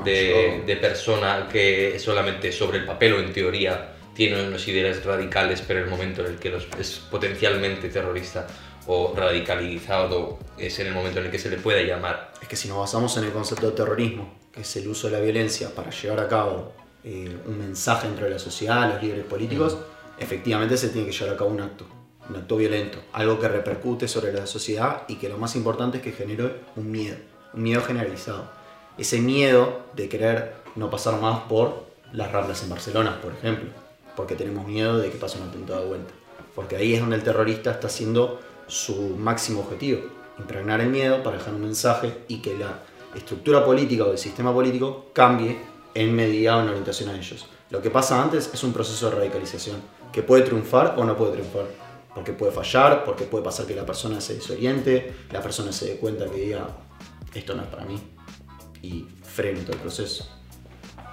de, 0.05 0.63
de, 0.65 0.77
persona 0.77 1.49
que 1.51 1.99
solamente 1.99 2.53
sobre 2.53 2.79
el 2.79 2.85
papel 2.85 3.15
o 3.15 3.19
en 3.19 3.33
teoría 3.33 3.93
tiene 4.15 4.47
unas 4.47 4.67
ideas 4.69 5.05
radicales, 5.05 5.63
pero 5.67 5.81
el 5.81 5.91
momento 5.91 6.25
en 6.25 6.33
el 6.33 6.39
que 6.39 6.57
es 6.79 6.93
potencialmente 7.11 7.89
terrorista 7.89 8.47
o 8.87 9.13
radicalizado 9.15 10.39
es 10.57 10.79
en 10.79 10.87
el 10.87 10.95
momento 10.95 11.19
en 11.19 11.27
el 11.27 11.31
que 11.31 11.39
se 11.39 11.51
le 11.51 11.57
puede 11.59 11.87
llamar. 11.87 12.33
Es 12.41 12.49
que 12.49 12.57
si 12.57 12.69
nos 12.69 12.79
basamos 12.79 13.17
en 13.19 13.25
el 13.25 13.33
concepto 13.33 13.71
de 13.71 13.77
terrorismo, 13.77 14.35
que 14.53 14.61
es 14.61 14.77
el 14.77 14.89
uso 14.89 15.09
de 15.09 15.15
la 15.15 15.21
violencia 15.21 15.75
para 15.75 15.91
llevar 15.91 16.21
a 16.21 16.29
cabo 16.29 16.73
eh, 17.05 17.37
un 17.47 17.59
mensaje 17.59 18.07
dentro 18.07 18.25
de 18.25 18.33
la 18.33 18.39
sociedad, 18.39 18.93
los 18.93 19.03
líderes 19.03 19.25
políticos, 19.25 19.77
efectivamente 20.19 20.77
se 20.77 20.89
tiene 20.89 21.07
que 21.07 21.13
llevar 21.13 21.35
a 21.35 21.39
cabo 21.39 21.51
un 21.51 21.61
acto, 21.61 21.87
un 22.29 22.37
acto 22.37 22.57
violento, 22.57 22.99
algo 23.13 23.39
que 23.39 23.49
repercute 23.49 24.09
sobre 24.09 24.33
la 24.33 24.47
sociedad 24.47 25.03
y 25.09 25.17
que 25.17 25.29
lo 25.29 25.39
más 25.39 25.57
importante 25.57 25.99
es 25.99 26.03
que 26.03 26.13
genere 26.13 26.63
un 26.77 26.91
miedo, 26.91 27.17
un 27.55 27.63
miedo 27.63 27.83
generalizado. 27.83 28.51
Ese 28.99 29.21
miedo 29.21 29.83
de 29.95 30.09
querer 30.09 30.55
no 30.75 30.91
pasar 30.91 31.21
más 31.21 31.41
por 31.41 31.87
las 32.13 32.33
ramblas 32.33 32.63
en 32.63 32.71
Barcelona, 32.71 33.21
por 33.21 33.33
ejemplo 33.33 33.87
porque 34.17 34.35
tenemos 34.35 34.67
miedo 34.67 34.99
de 34.99 35.11
que 35.11 35.19
pase 35.19 35.39
un 35.39 35.49
atentado 35.49 35.83
de 35.83 35.87
vuelta. 35.87 36.13
Porque 36.55 36.77
ahí 36.77 36.95
es 36.95 37.01
donde 37.01 37.17
el 37.17 37.23
terrorista 37.23 37.71
está 37.71 37.87
haciendo 37.87 38.41
su 38.67 39.15
máximo 39.17 39.61
objetivo, 39.61 40.01
impregnar 40.39 40.81
el 40.81 40.89
miedo 40.89 41.23
para 41.23 41.37
dejar 41.37 41.55
un 41.55 41.61
mensaje 41.61 42.25
y 42.27 42.39
que 42.39 42.57
la 42.57 42.81
estructura 43.15 43.65
política 43.65 44.05
o 44.05 44.13
el 44.13 44.19
sistema 44.19 44.53
político 44.53 45.11
cambie 45.13 45.59
en 45.95 46.15
medida 46.15 46.57
o 46.57 46.63
en 46.63 46.71
orientación 46.71 47.11
a 47.11 47.17
ellos. 47.17 47.47
Lo 47.71 47.83
que 47.83 47.91
pasa 47.91 48.21
antes 48.21 48.51
es 48.53 48.65
un 48.65 48.73
proceso 48.73 49.11
de 49.11 49.17
radicalización, 49.17 49.77
que 50.17 50.23
puede 50.23 50.45
triunfar 50.45 50.95
o 50.97 51.05
no 51.05 51.15
puede 51.15 51.33
triunfar, 51.33 51.67
porque 52.15 52.33
puede 52.33 52.51
fallar, 52.51 53.05
porque 53.05 53.25
puede 53.25 53.45
pasar 53.45 53.67
que 53.67 53.75
la 53.75 53.85
persona 53.85 54.19
se 54.19 54.33
desoriente, 54.33 55.13
la 55.31 55.43
persona 55.43 55.71
se 55.73 55.91
dé 55.91 55.97
cuenta 55.99 56.25
que 56.25 56.39
diga, 56.39 56.69
esto 57.35 57.55
no 57.55 57.63
es 57.63 57.69
para 57.69 57.85
mí, 57.85 58.01
y 58.81 59.07
frene 59.23 59.61
todo 59.61 59.75
el 59.75 59.79
proceso. 59.81 60.27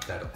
Claro. 0.05 0.31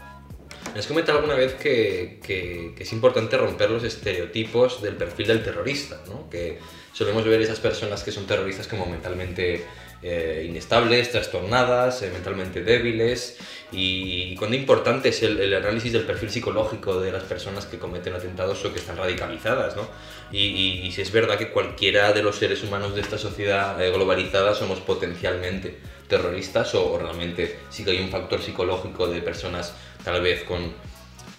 Me 0.74 0.81
has 0.81 0.86
comentado 0.86 1.19
alguna 1.19 1.36
vez 1.36 1.53
que, 1.53 2.19
que, 2.21 2.75
es 2.77 2.91
importante 2.91 3.38
romper 3.38 3.71
los 3.71 3.86
estereotipos 3.86 4.81
del 4.81 4.97
perfil 4.97 5.27
del 5.27 5.43
terrorista, 5.45 6.01
¿no? 6.09 6.29
que 6.29 6.59
solemos 6.91 7.24
ver 7.24 7.41
esas 7.41 7.62
personas 7.62 8.03
que 8.03 8.12
son 8.12 8.25
terroristas 8.25 8.67
como 8.67 8.86
mentalmente 8.86 9.63
eh, 10.03 10.45
inestables, 10.47 11.11
trastornadas, 11.11 12.03
eh, 12.03 12.11
mentalmente 12.13 12.61
débiles, 12.61 13.37
y, 13.71 14.35
cuán 14.35 14.53
importante 14.53 15.09
es 15.09 15.23
el, 15.23 15.53
análisis 15.53 15.91
del 15.91 16.03
perfil 16.03 16.29
psicológico 16.29 16.99
de 17.01 17.11
las 17.11 17.23
personas 17.23 17.65
que 17.65 17.79
cometen 17.79 18.13
atentados 18.13 18.63
o 18.63 18.71
que 18.71 18.79
están 18.79 18.97
radicalizadas. 18.97 19.75
¿no? 19.75 19.87
Y, 20.31 20.89
si 20.91 21.01
es 21.01 21.11
verdad 21.11 21.37
que 21.37 21.49
cualquiera 21.51 22.13
de 22.13 22.21
los 22.21 22.35
seres 22.37 22.63
humanos 22.63 22.93
de 22.93 23.01
esta 23.01 23.17
sociedad 23.17 23.83
eh, 23.83 23.91
globalizada 23.91 24.53
somos 24.53 24.79
potencialmente 24.79 25.77
terroristas 26.07 26.73
o 26.75 26.97
realmente 26.97 27.57
sí 27.69 27.83
que 27.83 27.91
hay 27.91 27.99
un 27.99 28.09
factor 28.09 28.41
psicológico 28.41 29.07
de 29.07 29.21
personas 29.21 29.73
tal 30.03 30.21
vez 30.21 30.43
con 30.43 30.73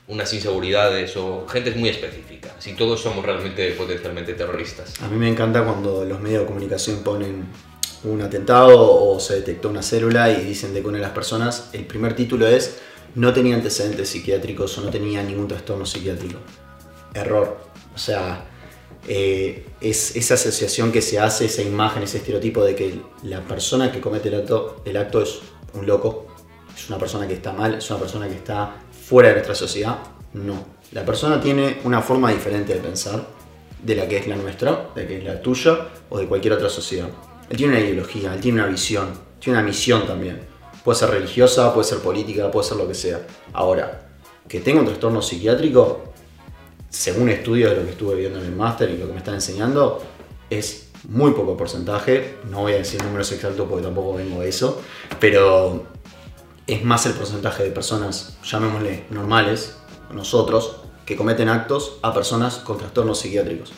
unas 0.09 0.33
inseguridades 0.33 1.17
o 1.17 1.47
gente 1.47 1.71
muy 1.73 1.91
específica, 1.91 2.55
si 2.59 2.73
todos 2.73 3.01
somos 3.01 3.25
realmente 3.25 3.71
potencialmente 3.73 4.35
terroristas. 4.35 5.01
A 5.03 5.09
mí 5.09 5.17
me 5.17 5.29
encanta 5.29 5.63
cuando 5.65 6.05
los 6.05 6.19
medios 6.21 6.41
de 6.41 6.47
comunicación 6.47 7.03
ponen 7.05 7.47
un 8.05 8.23
atentado 8.23 8.79
o 8.79 9.19
se 9.21 9.37
detectó 9.37 9.69
una 9.69 9.83
célula 9.83 10.31
y 10.31 10.45
dicen 10.45 10.73
de 10.75 10.83
que 10.83 10.89
una 10.89 10.99
de 10.99 11.03
las 11.03 11.13
personas, 11.13 11.71
el 11.73 11.87
primer 11.87 12.15
título 12.15 12.47
es 12.47 12.79
no 13.15 13.33
tenía 13.33 13.57
antecedentes 13.57 14.09
psiquiátricos 14.09 14.77
o 14.79 14.83
no 14.83 14.91
tenía 14.91 15.23
ningún 15.23 15.49
trastorno 15.49 15.85
psiquiátrico. 15.85 16.39
Error. 17.15 17.59
O 17.95 17.99
sea, 17.99 18.45
eh, 19.09 19.67
es 19.81 20.17
esa 20.17 20.35
asociación 20.35 20.93
que 20.93 21.03
se 21.03 21.19
hace, 21.19 21.47
esa 21.47 21.63
imagen, 21.63 22.03
ese 22.03 22.19
estereotipo 22.19 22.63
de 22.65 22.75
que 22.75 23.01
la 23.23 23.41
persona 23.41 23.91
que 23.91 24.01
comete 24.01 24.29
el 24.29 24.37
acto, 24.37 24.83
el 24.85 24.97
acto 24.97 25.23
es 25.23 25.41
un 25.75 25.87
loco, 25.87 26.27
es 26.77 26.89
una 26.89 26.99
persona 26.99 27.27
que 27.27 27.35
está 27.35 27.53
mal, 27.53 27.75
es 27.75 27.91
una 27.91 27.99
persona 27.99 28.29
que 28.29 28.35
está 28.35 28.77
fuera 28.93 29.29
de 29.29 29.35
nuestra 29.35 29.55
sociedad. 29.55 29.99
No. 30.35 30.65
La 30.93 31.05
persona 31.05 31.41
tiene 31.41 31.81
una 31.85 32.03
forma 32.03 32.31
diferente 32.31 32.75
de 32.75 32.81
pensar 32.81 33.27
de 33.83 33.95
la 33.95 34.07
que 34.07 34.19
es 34.19 34.27
la 34.27 34.37
nuestra, 34.37 34.91
de 34.95 35.03
la 35.03 35.09
que 35.09 35.19
es 35.19 35.25
la 35.25 35.41
tuya 35.41 35.89
o 36.11 36.19
de 36.19 36.27
cualquier 36.27 36.55
otra 36.55 36.69
sociedad. 36.69 37.09
Él 37.51 37.57
tiene 37.57 37.77
una 37.77 37.85
ideología, 37.85 38.35
él 38.35 38.41
tiene 38.41 38.61
una 38.61 38.71
visión, 38.71 39.09
tiene 39.41 39.59
una 39.59 39.67
misión 39.67 40.07
también. 40.07 40.41
Puede 40.85 40.99
ser 40.99 41.11
religiosa, 41.11 41.73
puede 41.73 41.87
ser 41.87 41.99
política, 41.99 42.51
puede 42.51 42.69
ser 42.69 42.77
lo 42.77 42.87
que 42.87 42.95
sea. 42.95 43.27
Ahora, 43.53 44.09
que 44.49 44.61
tenga 44.61 44.81
un 44.81 44.87
trastorno 44.87 45.23
psiquiátrico, 45.23 46.05
según 46.89 47.29
estudios 47.29 47.71
de 47.71 47.77
lo 47.77 47.85
que 47.85 47.91
estuve 47.91 48.15
viendo 48.17 48.39
en 48.39 48.47
el 48.47 48.57
máster 48.57 48.91
y 48.91 48.97
lo 48.97 49.07
que 49.07 49.13
me 49.13 49.19
están 49.19 49.35
enseñando, 49.35 50.03
es 50.51 50.91
muy 51.09 51.33
poco 51.33 51.57
porcentaje. 51.57 52.37
No 52.51 52.61
voy 52.61 52.73
a 52.73 52.79
decir 52.79 53.03
números 53.03 53.31
exactos 53.33 53.67
porque 53.69 53.85
tampoco 53.85 54.15
vengo 54.15 54.41
de 54.41 54.49
eso, 54.49 54.81
pero 55.21 55.87
es 56.67 56.85
más 56.85 57.07
el 57.07 57.13
porcentaje 57.13 57.65
de 57.65 57.71
personas, 57.71 58.39
llamémosle 58.45 59.05
normales, 59.11 59.77
nosotros, 60.13 60.81
que 61.05 61.17
cometen 61.17 61.49
actos 61.49 61.99
a 62.03 62.13
personas 62.13 62.57
con 62.57 62.79
trastornos 62.79 63.21
psiquiátricos. 63.21 63.73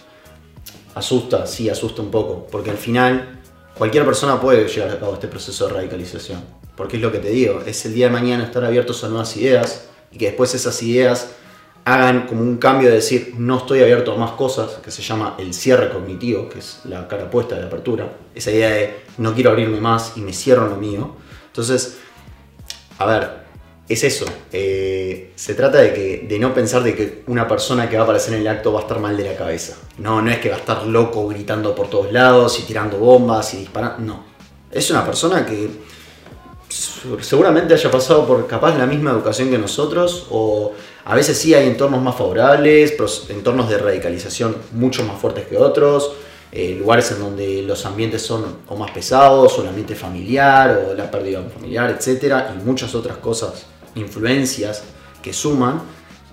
Asusta, 0.95 1.47
sí, 1.47 1.69
asusta 1.69 2.03
un 2.03 2.11
poco, 2.11 2.47
porque 2.51 2.71
al 2.71 2.77
final 2.77 3.40
cualquier 3.81 4.05
persona 4.05 4.39
puede 4.39 4.69
llevar 4.69 4.91
a 4.91 5.01
cabo 5.01 5.15
este 5.15 5.27
proceso 5.27 5.67
de 5.67 5.73
radicalización. 5.73 6.45
Porque 6.77 6.99
es 6.99 7.03
lo 7.03 7.11
que 7.11 7.19
te 7.19 7.31
digo, 7.31 7.63
es 7.65 7.87
el 7.87 7.95
día 7.95 8.09
de 8.09 8.13
mañana 8.13 8.45
estar 8.45 8.63
abiertos 8.63 9.03
a 9.05 9.09
nuevas 9.09 9.35
ideas 9.39 9.87
y 10.13 10.19
que 10.19 10.27
después 10.27 10.55
esas 10.55 10.83
ideas 10.83 11.31
hagan 11.87 12.27
como 12.27 12.43
un 12.43 12.59
cambio 12.59 12.91
de 12.91 12.97
decir 12.97 13.33
no 13.39 13.57
estoy 13.57 13.81
abierto 13.81 14.13
a 14.13 14.17
más 14.19 14.33
cosas, 14.33 14.73
que 14.85 14.91
se 14.91 15.01
llama 15.01 15.35
el 15.39 15.55
cierre 15.55 15.89
cognitivo, 15.89 16.51
que 16.51 16.59
es 16.59 16.81
la 16.85 17.09
cara 17.09 17.31
puesta 17.31 17.55
de 17.55 17.63
la 17.63 17.69
apertura, 17.69 18.13
esa 18.35 18.51
idea 18.51 18.69
de 18.69 18.97
no 19.17 19.33
quiero 19.33 19.49
abrirme 19.49 19.81
más 19.81 20.13
y 20.15 20.21
me 20.21 20.35
cierro 20.35 20.69
lo 20.69 20.77
mío. 20.77 21.17
Entonces, 21.47 21.97
a 22.99 23.07
ver, 23.07 23.31
es 23.93 24.05
eso. 24.05 24.25
eh, 24.53 25.33
se 25.35 25.55
trata 25.55 25.79
de, 25.79 25.93
que, 25.93 26.27
de 26.29 26.39
no 26.39 26.55
pensar 26.55 26.83
de 26.83 26.95
que 26.95 27.23
una 27.27 27.49
persona 27.49 27.89
que 27.89 27.97
va 27.97 28.03
a 28.03 28.05
aparecer 28.05 28.35
en 28.35 28.41
el 28.41 28.49
acto 28.49 28.73
va 28.73 28.81
a 28.81 28.83
estar 28.83 29.01
mal 29.01 29.17
de 29.17 29.25
la 29.25 29.37
cabeza. 29.37 29.77
No, 29.99 30.23
no 30.23 30.31
es 30.31 30.39
que 30.39 30.49
va 30.49 30.57
a 30.57 30.59
estar 30.59 30.87
loco 30.87 31.27
gritando 31.29 31.75
por 31.75 31.89
todos 31.89 32.13
lados 32.13 32.59
y 32.61 32.63
tirando 32.63 32.99
bombas 32.99 33.55
y 33.55 33.59
disparando. 33.59 33.99
No. 34.01 34.25
Es 34.71 34.91
una 34.91 35.05
persona 35.05 35.45
que 35.45 35.69
seguramente 37.21 37.75
haya 37.75 37.91
pasado 37.91 38.27
por 38.27 38.47
capaz 38.47 38.79
la 38.79 38.87
misma 38.87 39.11
educación 39.11 39.51
que 39.51 39.59
nosotros 39.59 40.29
o 40.31 40.73
a 41.05 41.15
veces 41.15 41.37
sí 41.37 41.55
hay 41.55 41.67
entornos 41.67 42.01
más 42.01 42.15
favorables, 42.15 42.95
entornos 43.29 43.69
de 43.69 43.79
radicalización 43.79 44.57
mucho 44.73 45.03
más 45.05 45.21
fuertes 45.21 45.47
que 45.47 45.57
otros, 45.57 46.13
eh, 46.53 46.77
lugares 46.79 47.11
en 47.13 47.21
donde 47.21 47.63
los 47.63 47.85
ambientes 47.87 48.23
son 48.23 48.59
o 48.69 48.77
más 48.77 48.91
pesados, 48.91 49.59
o 49.59 49.63
el 49.63 49.69
ambiente 49.69 49.95
familiar, 49.95 50.87
o 50.89 50.95
la 50.95 51.11
pérdida 51.11 51.43
familiar, 51.53 51.91
etcétera, 51.91 52.55
y 52.55 52.65
muchas 52.65 52.95
otras 52.95 53.17
cosas, 53.19 53.67
influencias 53.95 54.85
que 55.23 55.33
suman, 55.33 55.83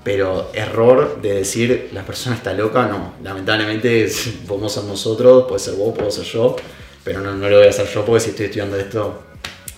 pero 0.04 0.52
error 0.54 1.22
de 1.22 1.34
decir 1.34 1.90
la 1.94 2.06
persona 2.06 2.36
está 2.36 2.54
loca, 2.54 2.88
no, 2.88 3.16
lamentablemente 3.24 4.10
podemos 4.48 4.74
ser 4.74 4.86
nosotros, 4.86 5.46
puede 5.48 5.60
ser 5.60 5.76
vos, 5.76 5.98
puedo 5.98 6.12
ser 6.12 6.26
yo, 6.26 6.56
pero 7.04 7.22
no, 7.22 7.36
no 7.36 7.50
lo 7.50 7.58
voy 7.58 7.68
a 7.68 7.70
hacer 7.70 7.88
yo 7.88 8.06
porque 8.06 8.22
si 8.22 8.30
estoy 8.30 8.46
estudiando 8.46 8.78
esto 8.78 9.24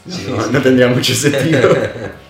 no, 0.05 0.47
no 0.47 0.61
tendría 0.61 0.87
mucho 0.87 1.13
sentido. 1.13 1.69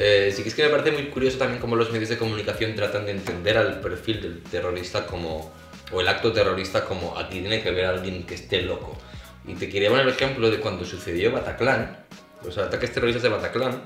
Eh, 0.00 0.32
sí 0.32 0.44
que 0.44 0.48
es 0.48 0.54
que 0.54 0.62
me 0.62 0.68
parece 0.68 0.92
muy 0.92 1.06
curioso 1.06 1.38
también 1.38 1.60
cómo 1.60 1.74
los 1.74 1.90
medios 1.90 2.08
de 2.08 2.16
comunicación 2.16 2.76
tratan 2.76 3.04
de 3.04 3.10
entender 3.10 3.58
al 3.58 3.80
perfil 3.80 4.22
del 4.22 4.42
terrorista 4.44 5.04
como, 5.06 5.52
o 5.90 6.00
el 6.00 6.06
acto 6.06 6.32
terrorista 6.32 6.84
como 6.84 7.18
aquí 7.18 7.40
tiene 7.40 7.60
que 7.60 7.70
haber 7.70 7.86
alguien 7.86 8.24
que 8.24 8.36
esté 8.36 8.62
loco. 8.62 8.96
Y 9.44 9.54
te 9.54 9.68
quería 9.68 9.88
poner 9.90 10.06
el 10.06 10.12
ejemplo 10.12 10.52
de 10.52 10.60
cuando 10.60 10.84
sucedió 10.84 11.32
Bataclan, 11.32 12.04
los 12.44 12.56
ataques 12.58 12.92
terroristas 12.92 13.24
de 13.24 13.28
Bataclan, 13.28 13.82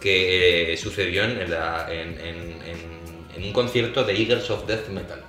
que 0.00 0.72
eh, 0.72 0.76
sucedió 0.76 1.24
en, 1.24 1.50
la- 1.50 1.86
en- 1.92 2.18
en- 2.20 2.62
en- 2.62 3.44
un 3.44 3.52
concierto 3.52 4.04
de 4.04 4.12
Eagles 4.20 4.50
of 4.50 4.66
Death 4.66 4.88
Metal, 4.88 5.22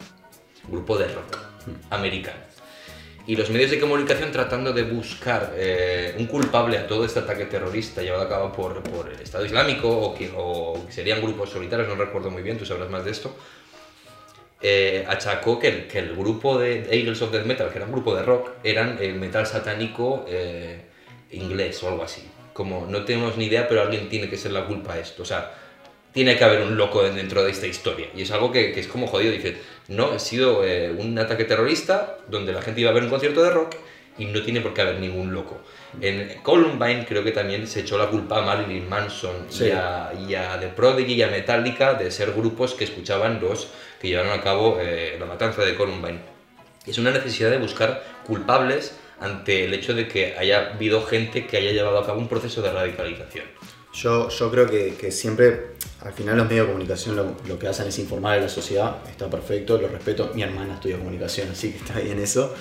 grupo 0.68 0.98
de 0.98 1.08
rock 1.08 1.38
americano. 1.90 2.40
Y 3.28 3.36
los 3.36 3.50
medios 3.52 3.70
de 3.72 3.80
comunicación 3.80 4.32
tratando 4.32 4.74
de 4.74 4.82
buscar 4.84 5.54
eh, 5.56 6.16
un 6.18 6.26
culpable 6.26 6.78
a 6.80 6.88
todo 6.88 7.06
este 7.06 7.20
ataque 7.20 7.46
terrorista 7.46 8.02
llevado 8.02 8.24
a 8.24 8.30
cabo 8.30 8.52
por, 8.52 8.82
por 8.84 9.10
el 9.10 9.20
Estado 9.22 9.46
Islámico 9.46 9.88
o 9.88 10.14
que, 10.16 10.32
o 10.36 10.84
que 10.88 10.92
serían 10.92 11.22
grupos 11.22 11.52
solitarios, 11.52 11.88
no 11.88 11.96
recuerdo 11.96 12.32
muy 12.32 12.42
bien, 12.42 12.58
tú 12.58 12.66
sabrás 12.66 12.90
más 12.90 13.06
de 13.06 13.12
esto, 13.12 13.34
eh, 14.62 15.06
achacó 15.08 15.58
que 15.60 15.68
el, 15.68 15.88
que 15.88 16.00
el 16.00 16.16
grupo 16.16 16.58
de 16.60 16.88
Eagles 16.92 17.22
of 17.22 17.32
Death 17.32 17.46
Metal, 17.46 17.70
que 17.70 17.78
era 17.78 17.86
un 17.86 17.92
grupo 17.92 18.16
de 18.16 18.24
rock, 18.24 18.50
eran 18.64 18.98
el 19.02 19.16
metal 19.16 19.46
satánico 19.48 20.26
eh, 20.28 20.82
inglés 21.32 21.82
o 21.84 21.90
algo 21.90 22.04
así. 22.04 22.28
Como 22.54 22.86
no 22.88 23.04
tenemos 23.06 23.38
ni 23.38 23.46
idea, 23.46 23.68
pero 23.68 23.82
alguien 23.82 24.10
tiene 24.10 24.30
que 24.30 24.38
ser 24.38 24.52
la 24.52 24.66
culpa 24.66 24.96
de 24.96 25.02
esto. 25.02 25.24
O 25.24 25.26
sea, 25.26 25.54
tiene 26.14 26.38
que 26.38 26.44
haber 26.44 26.62
un 26.62 26.76
loco 26.78 27.04
dentro 27.04 27.44
de 27.44 27.52
esta 27.52 27.68
historia. 27.68 28.08
Y 28.16 28.24
es 28.24 28.32
algo 28.32 28.52
que, 28.52 28.74
que 28.74 28.80
es 28.82 28.88
como 28.88 29.08
jodido. 29.08 29.32
Dices, 29.32 29.56
no, 29.88 30.12
ha 30.12 30.20
sido 30.20 30.66
eh, 30.66 30.92
un 30.92 31.18
ataque 31.18 31.46
terrorista 31.46 32.18
donde 32.28 32.52
la 32.52 32.62
gente 32.62 32.82
iba 32.82 32.90
a 32.90 32.94
ver 32.94 33.04
un 33.04 33.10
concierto 33.10 33.42
de 33.44 33.50
rock 33.52 33.76
y 34.18 34.26
no 34.26 34.42
tiene 34.42 34.60
por 34.60 34.74
qué 34.74 34.82
haber 34.82 35.00
ningún 35.00 35.34
loco. 35.34 35.62
En 36.02 36.42
Columbine 36.44 37.06
creo 37.08 37.24
que 37.24 37.32
también 37.32 37.66
se 37.68 37.82
echó 37.82 37.98
la 37.98 38.08
culpa 38.08 38.40
a 38.40 38.42
Marilyn 38.42 38.88
Manson 38.88 39.46
Sí. 39.50 39.66
y, 39.68 39.72
a, 39.72 40.12
y 40.28 40.36
a 40.36 40.60
The 40.60 40.68
Prodigy 40.68 41.14
y 41.14 41.22
a 41.24 41.28
Metallica 41.28 41.94
de 41.94 42.12
ser 42.12 42.34
grupos 42.34 42.74
que 42.74 42.84
escuchaban 42.84 43.40
los 43.42 43.70
que 44.02 44.10
llevaron 44.10 44.32
a 44.38 44.42
cabo 44.42 44.78
eh, 44.82 45.16
la 45.20 45.26
matanza 45.26 45.64
de 45.64 45.76
Columbine. 45.76 46.20
Es 46.86 46.98
una 46.98 47.12
necesidad 47.12 47.52
de 47.52 47.58
buscar 47.58 48.04
culpables 48.26 48.98
ante 49.22 49.64
el 49.64 49.74
hecho 49.74 49.94
de 49.94 50.10
que 50.10 50.36
haya 50.38 50.74
habido 50.74 51.06
gente 51.06 51.48
que 51.48 51.56
haya 51.56 51.72
llevado 51.72 52.00
a 52.00 52.06
cabo 52.06 52.20
un 52.20 52.28
proceso 52.28 52.62
de 52.62 52.74
radicalización. 52.74 53.46
Yo, 53.94 54.28
yo 54.30 54.52
creo 54.52 54.70
que, 54.70 54.96
que 54.96 55.12
siempre, 55.12 55.76
al 56.02 56.14
final 56.14 56.38
los 56.38 56.48
medios 56.48 56.66
de 56.66 56.74
comunicación 56.74 57.16
lo, 57.16 57.36
lo 57.48 57.58
que 57.60 57.68
hacen 57.68 57.88
es 57.88 57.98
informar 58.00 58.38
a 58.40 58.42
la 58.42 58.50
sociedad, 58.50 58.98
está 59.10 59.30
perfecto, 59.30 59.78
lo 59.78 59.88
respeto, 59.88 60.32
mi 60.34 60.44
hermana 60.44 60.74
estudia 60.76 60.98
comunicación, 60.98 61.50
así 61.52 61.72
que 61.72 61.78
está 61.78 62.00
bien 62.00 62.20
eso, 62.20 62.54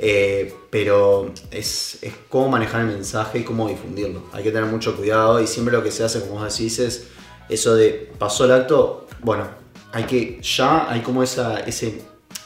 Eh, 0.00 0.54
pero 0.70 1.32
es, 1.50 1.98
es 2.02 2.14
cómo 2.28 2.48
manejar 2.48 2.82
el 2.82 2.86
mensaje 2.86 3.40
y 3.40 3.42
cómo 3.42 3.68
difundirlo. 3.68 4.22
Hay 4.32 4.44
que 4.44 4.52
tener 4.52 4.70
mucho 4.70 4.96
cuidado 4.96 5.40
y 5.42 5.46
siempre 5.48 5.72
lo 5.74 5.82
que 5.82 5.90
se 5.90 6.04
hace, 6.04 6.20
como 6.20 6.34
vos 6.38 6.56
decís, 6.56 6.78
es 6.78 7.08
eso 7.48 7.74
de 7.74 8.08
pasó 8.16 8.44
el 8.44 8.52
acto, 8.52 9.08
bueno, 9.20 9.48
hay 9.90 10.04
que 10.04 10.38
ya 10.40 10.88
hay 10.88 11.00
como 11.00 11.24
esa, 11.24 11.58
ese 11.66 12.00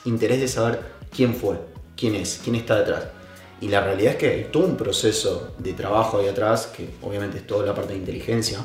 interés 0.07 0.41
de 0.41 0.49
saber 0.49 0.81
quién 1.15 1.35
fue, 1.35 1.57
quién 1.95 2.15
es, 2.15 2.41
quién 2.43 2.57
está 2.57 2.79
detrás. 2.79 3.05
Y 3.63 3.69
la 3.69 3.81
realidad 3.81 4.15
es 4.15 4.19
que 4.19 4.29
hay 4.29 4.45
todo 4.51 4.65
un 4.65 4.77
proceso 4.77 5.55
de 5.57 5.73
trabajo 5.73 6.19
ahí 6.19 6.27
atrás, 6.27 6.67
que 6.77 6.89
obviamente 7.01 7.39
es 7.39 7.47
toda 7.47 7.65
la 7.65 7.73
parte 7.73 7.93
de 7.93 8.01
inteligencia 8.01 8.59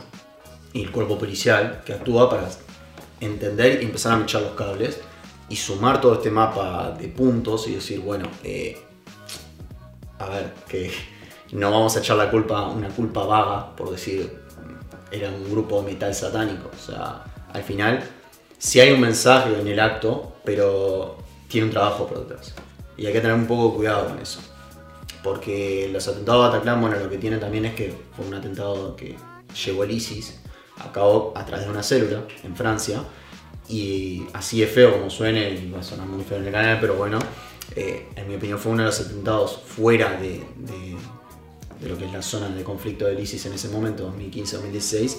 y 0.73 0.81
el 0.81 0.91
cuerpo 0.91 1.19
policial, 1.19 1.83
que 1.85 1.93
actúa 1.93 2.27
para 2.27 2.49
entender 3.19 3.79
y 3.79 3.85
empezar 3.85 4.13
a 4.13 4.17
mechar 4.17 4.41
los 4.41 4.53
cables 4.53 4.99
y 5.49 5.55
sumar 5.55 6.01
todo 6.01 6.15
este 6.15 6.31
mapa 6.31 6.97
de 6.99 7.09
puntos 7.09 7.67
y 7.67 7.75
decir, 7.75 7.99
bueno, 7.99 8.27
eh, 8.43 8.75
a 10.17 10.29
ver, 10.29 10.53
que 10.67 10.91
no 11.51 11.69
vamos 11.69 11.95
a 11.95 11.99
echar 11.99 12.17
la 12.17 12.31
culpa, 12.31 12.67
una 12.67 12.89
culpa 12.89 13.23
vaga, 13.23 13.75
por 13.75 13.91
decir, 13.91 14.35
era 15.11 15.29
un 15.29 15.47
grupo 15.51 15.83
metal 15.83 16.15
satánico. 16.15 16.71
O 16.75 16.83
sea, 16.83 17.23
al 17.53 17.61
final, 17.61 18.03
sí 18.57 18.79
hay 18.79 18.93
un 18.93 19.01
mensaje 19.01 19.59
en 19.59 19.67
el 19.67 19.79
acto, 19.79 20.37
pero 20.43 21.17
tiene 21.47 21.67
un 21.67 21.71
trabajo 21.71 22.07
por 22.07 22.27
detrás. 22.27 22.55
Y 22.97 23.05
hay 23.05 23.13
que 23.13 23.21
tener 23.21 23.35
un 23.35 23.45
poco 23.45 23.69
de 23.69 23.75
cuidado 23.75 24.07
con 24.07 24.17
eso. 24.17 24.39
Porque 25.23 25.89
los 25.91 26.07
atentados 26.07 26.43
de 26.43 26.49
Bataclan, 26.49 26.81
bueno, 26.81 26.97
lo 26.97 27.09
que 27.09 27.17
tiene 27.17 27.37
también 27.37 27.65
es 27.65 27.75
que 27.75 27.93
fue 28.15 28.25
un 28.25 28.33
atentado 28.33 28.95
que 28.95 29.15
llegó 29.65 29.83
el 29.83 29.91
ISIS 29.91 30.39
a 30.77 30.91
cabo 30.91 31.33
a 31.35 31.45
través 31.45 31.65
de 31.65 31.71
una 31.71 31.83
célula 31.83 32.23
en 32.43 32.55
Francia. 32.55 33.03
Y 33.69 34.25
así 34.33 34.63
es 34.63 34.71
feo 34.71 34.93
como 34.93 35.09
suene, 35.09 35.49
y 35.49 35.71
va 35.71 35.79
a 35.79 35.83
sonar 35.83 36.07
muy 36.07 36.23
feo 36.23 36.37
en 36.37 36.45
el 36.45 36.51
canal, 36.53 36.77
pero 36.79 36.95
bueno, 36.95 37.19
eh, 37.75 38.07
en 38.15 38.27
mi 38.27 38.35
opinión 38.35 38.57
fue 38.59 38.71
uno 38.71 38.83
de 38.83 38.87
los 38.87 38.99
atentados 39.01 39.61
fuera 39.65 40.13
de, 40.13 40.41
lo 41.81 41.97
que 41.97 42.05
es 42.05 42.13
la 42.13 42.21
zona 42.21 42.47
de 42.49 42.63
conflicto 42.63 43.05
del 43.05 43.19
ISIS 43.19 43.45
en 43.45 43.53
ese 43.53 43.67
momento, 43.67 44.11
2015-2016, 44.17 45.17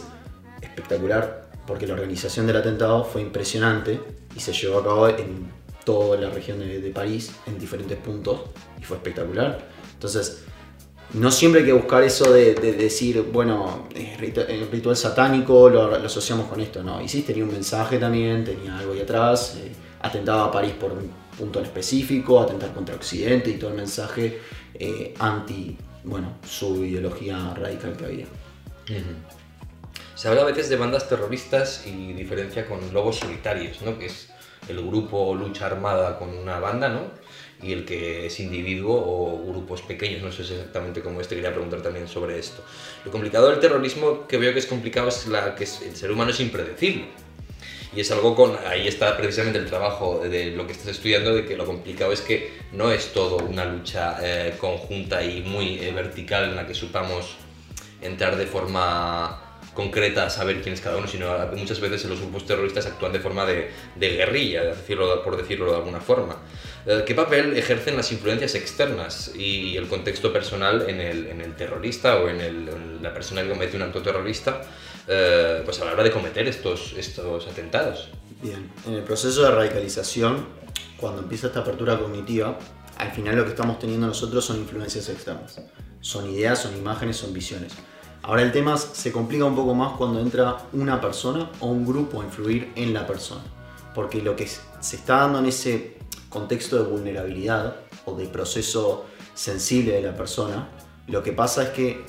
espectacular, 0.62 1.50
porque 1.66 1.86
la 1.86 1.92
organización 1.92 2.46
del 2.46 2.56
atentado 2.56 3.04
fue 3.04 3.20
impresionante 3.20 4.00
y 4.34 4.40
se 4.40 4.52
llevó 4.54 4.78
a 4.78 4.84
cabo 4.84 5.08
en 5.08 5.52
toda 5.84 6.18
la 6.18 6.30
región 6.30 6.58
de 6.58 6.90
París, 6.94 7.32
en 7.46 7.58
diferentes 7.58 7.98
puntos, 7.98 8.40
y 8.80 8.84
fue 8.84 8.96
espectacular. 8.96 9.77
Entonces, 9.98 10.44
no 11.12 11.32
siempre 11.32 11.62
hay 11.62 11.66
que 11.66 11.72
buscar 11.72 12.04
eso 12.04 12.32
de, 12.32 12.54
de 12.54 12.72
decir, 12.74 13.20
bueno, 13.32 13.88
ritual 14.70 14.96
satánico 14.96 15.68
lo, 15.68 15.92
asociamos 15.96 16.46
con 16.46 16.60
esto, 16.60 16.84
no. 16.84 17.02
Y 17.02 17.08
sí, 17.08 17.22
tenía 17.22 17.42
un 17.42 17.50
mensaje 17.50 17.98
también, 17.98 18.44
tenía 18.44 18.78
algo 18.78 18.92
ahí 18.92 19.00
atrás, 19.00 19.56
eh, 19.58 19.72
atentaba 20.00 20.44
a 20.44 20.52
París 20.52 20.74
por 20.78 20.92
un 20.92 21.10
punto 21.36 21.58
en 21.58 21.64
específico, 21.64 22.40
atentar 22.40 22.72
contra 22.72 22.94
Occidente 22.94 23.50
y 23.50 23.54
todo 23.54 23.70
el 23.70 23.76
mensaje 23.76 24.40
eh, 24.74 25.14
anti, 25.18 25.76
bueno, 26.04 26.34
su 26.46 26.84
ideología 26.84 27.54
radical 27.54 27.96
que 27.96 28.04
había. 28.04 28.26
Se 30.14 30.28
habla 30.28 30.42
a 30.42 30.44
veces 30.44 30.68
de 30.68 30.76
bandas 30.76 31.08
terroristas 31.08 31.84
y 31.86 32.12
diferencia 32.12 32.66
con 32.66 32.92
lobos 32.92 33.16
solitarios, 33.16 33.82
¿no? 33.82 33.98
Que 33.98 34.06
es 34.06 34.28
el 34.68 34.86
grupo 34.86 35.34
lucha 35.34 35.66
armada 35.66 36.18
con 36.20 36.30
una 36.36 36.60
banda, 36.60 36.88
¿no? 36.88 37.00
Y 37.62 37.72
el 37.72 37.84
que 37.84 38.26
es 38.26 38.38
individuo 38.38 38.94
o 38.94 39.44
grupos 39.50 39.82
pequeños, 39.82 40.22
no 40.22 40.30
sé 40.30 40.42
exactamente 40.42 41.00
cómo 41.00 41.20
este, 41.20 41.34
quería 41.34 41.50
preguntar 41.52 41.82
también 41.82 42.06
sobre 42.06 42.38
esto. 42.38 42.62
Lo 43.04 43.10
complicado 43.10 43.50
del 43.50 43.58
terrorismo 43.58 44.28
que 44.28 44.36
veo 44.38 44.52
que 44.52 44.60
es 44.60 44.66
complicado 44.66 45.08
es 45.08 45.26
la, 45.26 45.54
que 45.56 45.64
es- 45.64 45.82
el 45.82 45.96
ser 45.96 46.12
humano 46.12 46.30
es 46.30 46.38
impredecible. 46.40 47.06
Y 47.96 48.00
es 48.00 48.10
algo 48.12 48.36
con, 48.36 48.56
ahí 48.66 48.86
está 48.86 49.16
precisamente 49.16 49.58
el 49.58 49.66
trabajo 49.66 50.20
de 50.22 50.50
lo 50.52 50.66
que 50.66 50.72
estás 50.72 50.88
estudiando, 50.88 51.34
de 51.34 51.46
que 51.46 51.56
lo 51.56 51.64
complicado 51.64 52.12
es 52.12 52.20
que 52.20 52.52
no 52.72 52.92
es 52.92 53.12
todo 53.12 53.38
una 53.38 53.64
lucha 53.64 54.18
eh, 54.22 54.54
conjunta 54.60 55.24
y 55.24 55.40
muy 55.42 55.78
eh, 55.80 55.90
vertical 55.92 56.44
en 56.50 56.56
la 56.56 56.66
que 56.66 56.74
supamos 56.74 57.36
entrar 58.02 58.36
de 58.36 58.46
forma 58.46 59.42
concreta 59.74 60.26
a 60.26 60.30
saber 60.30 60.60
quién 60.60 60.74
es 60.74 60.80
cada 60.80 60.96
uno, 60.96 61.06
sino 61.08 61.34
muchas 61.56 61.80
veces 61.80 62.04
los 62.04 62.20
grupos 62.20 62.44
terroristas 62.46 62.86
actúan 62.86 63.12
de 63.12 63.20
forma 63.20 63.46
de, 63.46 63.70
de 63.96 64.08
guerrilla, 64.10 64.62
de 64.62 64.68
decirlo, 64.74 65.22
por 65.22 65.36
decirlo 65.36 65.70
de 65.70 65.76
alguna 65.76 66.00
forma. 66.00 66.36
Eh, 66.90 67.04
¿Qué 67.06 67.14
papel 67.14 67.54
ejercen 67.54 67.98
las 67.98 68.10
influencias 68.12 68.54
externas 68.54 69.30
y 69.36 69.76
el 69.76 69.88
contexto 69.88 70.32
personal 70.32 70.88
en 70.88 71.02
el, 71.02 71.26
en 71.26 71.42
el 71.42 71.54
terrorista 71.54 72.16
o 72.16 72.30
en, 72.30 72.40
el- 72.40 72.66
en 72.70 73.02
la 73.02 73.12
persona 73.12 73.42
que 73.42 73.50
comete 73.50 73.76
un 73.76 73.82
acto 73.82 74.00
terrorista 74.00 74.62
eh, 75.06 75.60
pues 75.66 75.78
a 75.82 75.84
la 75.84 75.92
hora 75.92 76.02
de 76.02 76.10
cometer 76.10 76.48
estos, 76.48 76.94
estos 76.96 77.46
atentados? 77.46 78.08
Bien, 78.42 78.70
en 78.86 78.94
el 78.94 79.02
proceso 79.02 79.42
de 79.42 79.50
radicalización, 79.50 80.46
cuando 80.96 81.20
empieza 81.20 81.48
esta 81.48 81.60
apertura 81.60 81.98
cognitiva, 81.98 82.58
al 82.96 83.10
final 83.12 83.36
lo 83.36 83.44
que 83.44 83.50
estamos 83.50 83.78
teniendo 83.78 84.06
nosotros 84.06 84.42
son 84.46 84.56
influencias 84.56 85.10
externas. 85.10 85.60
Son 86.00 86.30
ideas, 86.30 86.62
son 86.62 86.74
imágenes, 86.74 87.18
son 87.18 87.34
visiones. 87.34 87.74
Ahora 88.22 88.40
el 88.40 88.50
tema 88.50 88.78
se 88.78 89.12
complica 89.12 89.44
un 89.44 89.54
poco 89.54 89.74
más 89.74 89.92
cuando 89.98 90.20
entra 90.20 90.56
una 90.72 90.98
persona 91.02 91.50
o 91.60 91.66
un 91.66 91.84
grupo 91.86 92.22
a 92.22 92.24
influir 92.24 92.72
en 92.76 92.94
la 92.94 93.06
persona. 93.06 93.42
Porque 93.94 94.22
lo 94.22 94.34
que 94.36 94.46
se 94.46 94.96
está 94.96 95.18
dando 95.18 95.40
en 95.40 95.46
ese 95.46 95.97
contexto 96.28 96.76
de 96.76 96.82
vulnerabilidad 96.90 97.76
o 98.04 98.14
de 98.14 98.26
proceso 98.26 99.06
sensible 99.34 99.92
de 99.92 100.02
la 100.02 100.16
persona, 100.16 100.68
lo 101.06 101.22
que 101.22 101.32
pasa 101.32 101.64
es 101.64 101.68
que 101.70 102.04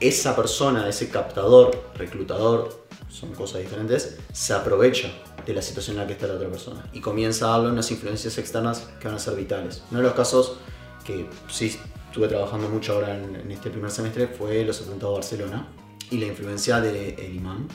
esa 0.00 0.36
persona, 0.36 0.88
ese 0.88 1.08
captador, 1.08 1.90
reclutador, 1.96 2.86
son 3.08 3.32
cosas 3.32 3.62
diferentes, 3.62 4.18
se 4.32 4.52
aprovecha 4.52 5.10
de 5.44 5.54
la 5.54 5.62
situación 5.62 5.96
en 5.96 6.02
la 6.02 6.06
que 6.06 6.12
está 6.12 6.26
la 6.26 6.34
otra 6.34 6.48
persona 6.48 6.84
y 6.92 7.00
comienza 7.00 7.46
a 7.46 7.50
darle 7.52 7.70
unas 7.70 7.90
influencias 7.90 8.36
externas 8.38 8.88
que 9.00 9.08
van 9.08 9.16
a 9.16 9.18
ser 9.18 9.34
vitales. 9.34 9.82
Uno 9.90 10.00
de 10.00 10.06
los 10.06 10.14
casos 10.14 10.56
que 11.04 11.28
sí 11.48 11.76
estuve 12.06 12.28
trabajando 12.28 12.68
mucho 12.68 12.94
ahora 12.94 13.16
en, 13.16 13.50
este 13.50 13.70
primer 13.70 13.90
semestre 13.90 14.28
fue 14.28 14.64
los 14.64 14.80
atentados 14.80 15.14
de 15.14 15.20
Barcelona 15.20 15.68
y 16.10 16.18
la 16.18 16.26
influencia 16.26 16.80
del 16.80 17.16
de 17.16 17.32
imán 17.34 17.66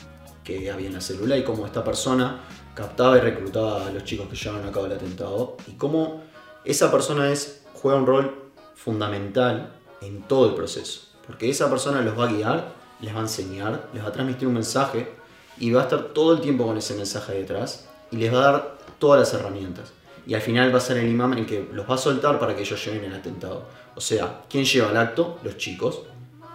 que 0.44 0.70
había 0.72 0.88
en 0.88 0.94
la 0.94 1.02
célula 1.02 1.38
y 1.38 1.44
cómo 1.44 1.66
esta 1.66 1.84
persona 1.84 2.42
captaba 2.74 3.18
y 3.18 3.22
reclutaba 3.22 3.88
a 3.88 3.92
los 3.92 4.04
chicos 4.04 4.28
que 4.28 4.36
llevaban 4.36 4.68
a 4.68 4.72
cabo 4.72 4.86
el 4.86 4.94
atentado 4.94 5.58
y 5.68 5.74
cómo 5.74 6.24
esa 6.66 6.92
persona 6.92 7.30
es, 7.32 7.64
juega 7.74 7.98
un 7.98 8.06
rol 8.06 8.52
fundamental 8.76 9.74
en 10.02 10.24
todo 10.24 10.50
el 10.50 10.56
proceso. 10.56 11.02
Porque 11.28 11.50
esa 11.50 11.70
persona 11.70 12.02
los 12.02 12.18
va 12.18 12.26
a 12.26 12.32
guiar, 12.32 12.74
les 13.00 13.14
va 13.14 13.20
a 13.20 13.24
enseñar, 13.24 13.90
les 13.94 14.04
va 14.04 14.10
a 14.10 14.12
transmitir 14.12 14.48
un 14.48 14.56
mensaje 14.56 15.14
y 15.58 15.72
va 15.72 15.82
a 15.82 15.84
estar 15.84 16.06
todo 16.14 16.34
el 16.34 16.42
tiempo 16.42 16.66
con 16.66 16.78
ese 16.78 16.96
mensaje 16.96 17.34
detrás 17.34 17.88
y 18.12 18.18
les 18.18 18.34
va 18.34 18.40
a 18.40 18.52
dar 18.52 18.78
todas 19.00 19.20
las 19.20 19.34
herramientas. 19.34 19.94
Y 20.26 20.34
al 20.34 20.42
final 20.42 20.74
va 20.74 20.78
a 20.78 20.82
ser 20.82 20.98
el 20.98 21.10
imán 21.10 21.34
el 21.34 21.46
que 21.46 21.68
los 21.72 21.90
va 21.90 21.96
a 21.96 21.98
soltar 21.98 22.40
para 22.40 22.56
que 22.56 22.62
ellos 22.62 22.84
lleven 22.86 23.04
el 23.04 23.14
atentado. 23.14 23.66
O 23.96 24.02
sea, 24.02 24.44
¿quién 24.50 24.64
lleva 24.64 24.90
el 24.92 24.98
acto? 24.98 25.40
Los 25.44 25.58
chicos. 25.58 26.04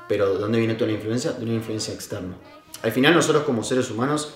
Pero 0.08 0.32
¿de 0.32 0.38
dónde 0.38 0.58
viene 0.58 0.74
toda 0.74 0.86
la 0.86 0.94
influencia? 0.94 1.32
De 1.32 1.44
una 1.44 1.54
influencia 1.54 1.92
externa. 1.92 2.34
Al 2.82 2.92
final 2.92 3.14
nosotros 3.14 3.42
como 3.42 3.62
seres 3.62 3.90
humanos 3.90 4.34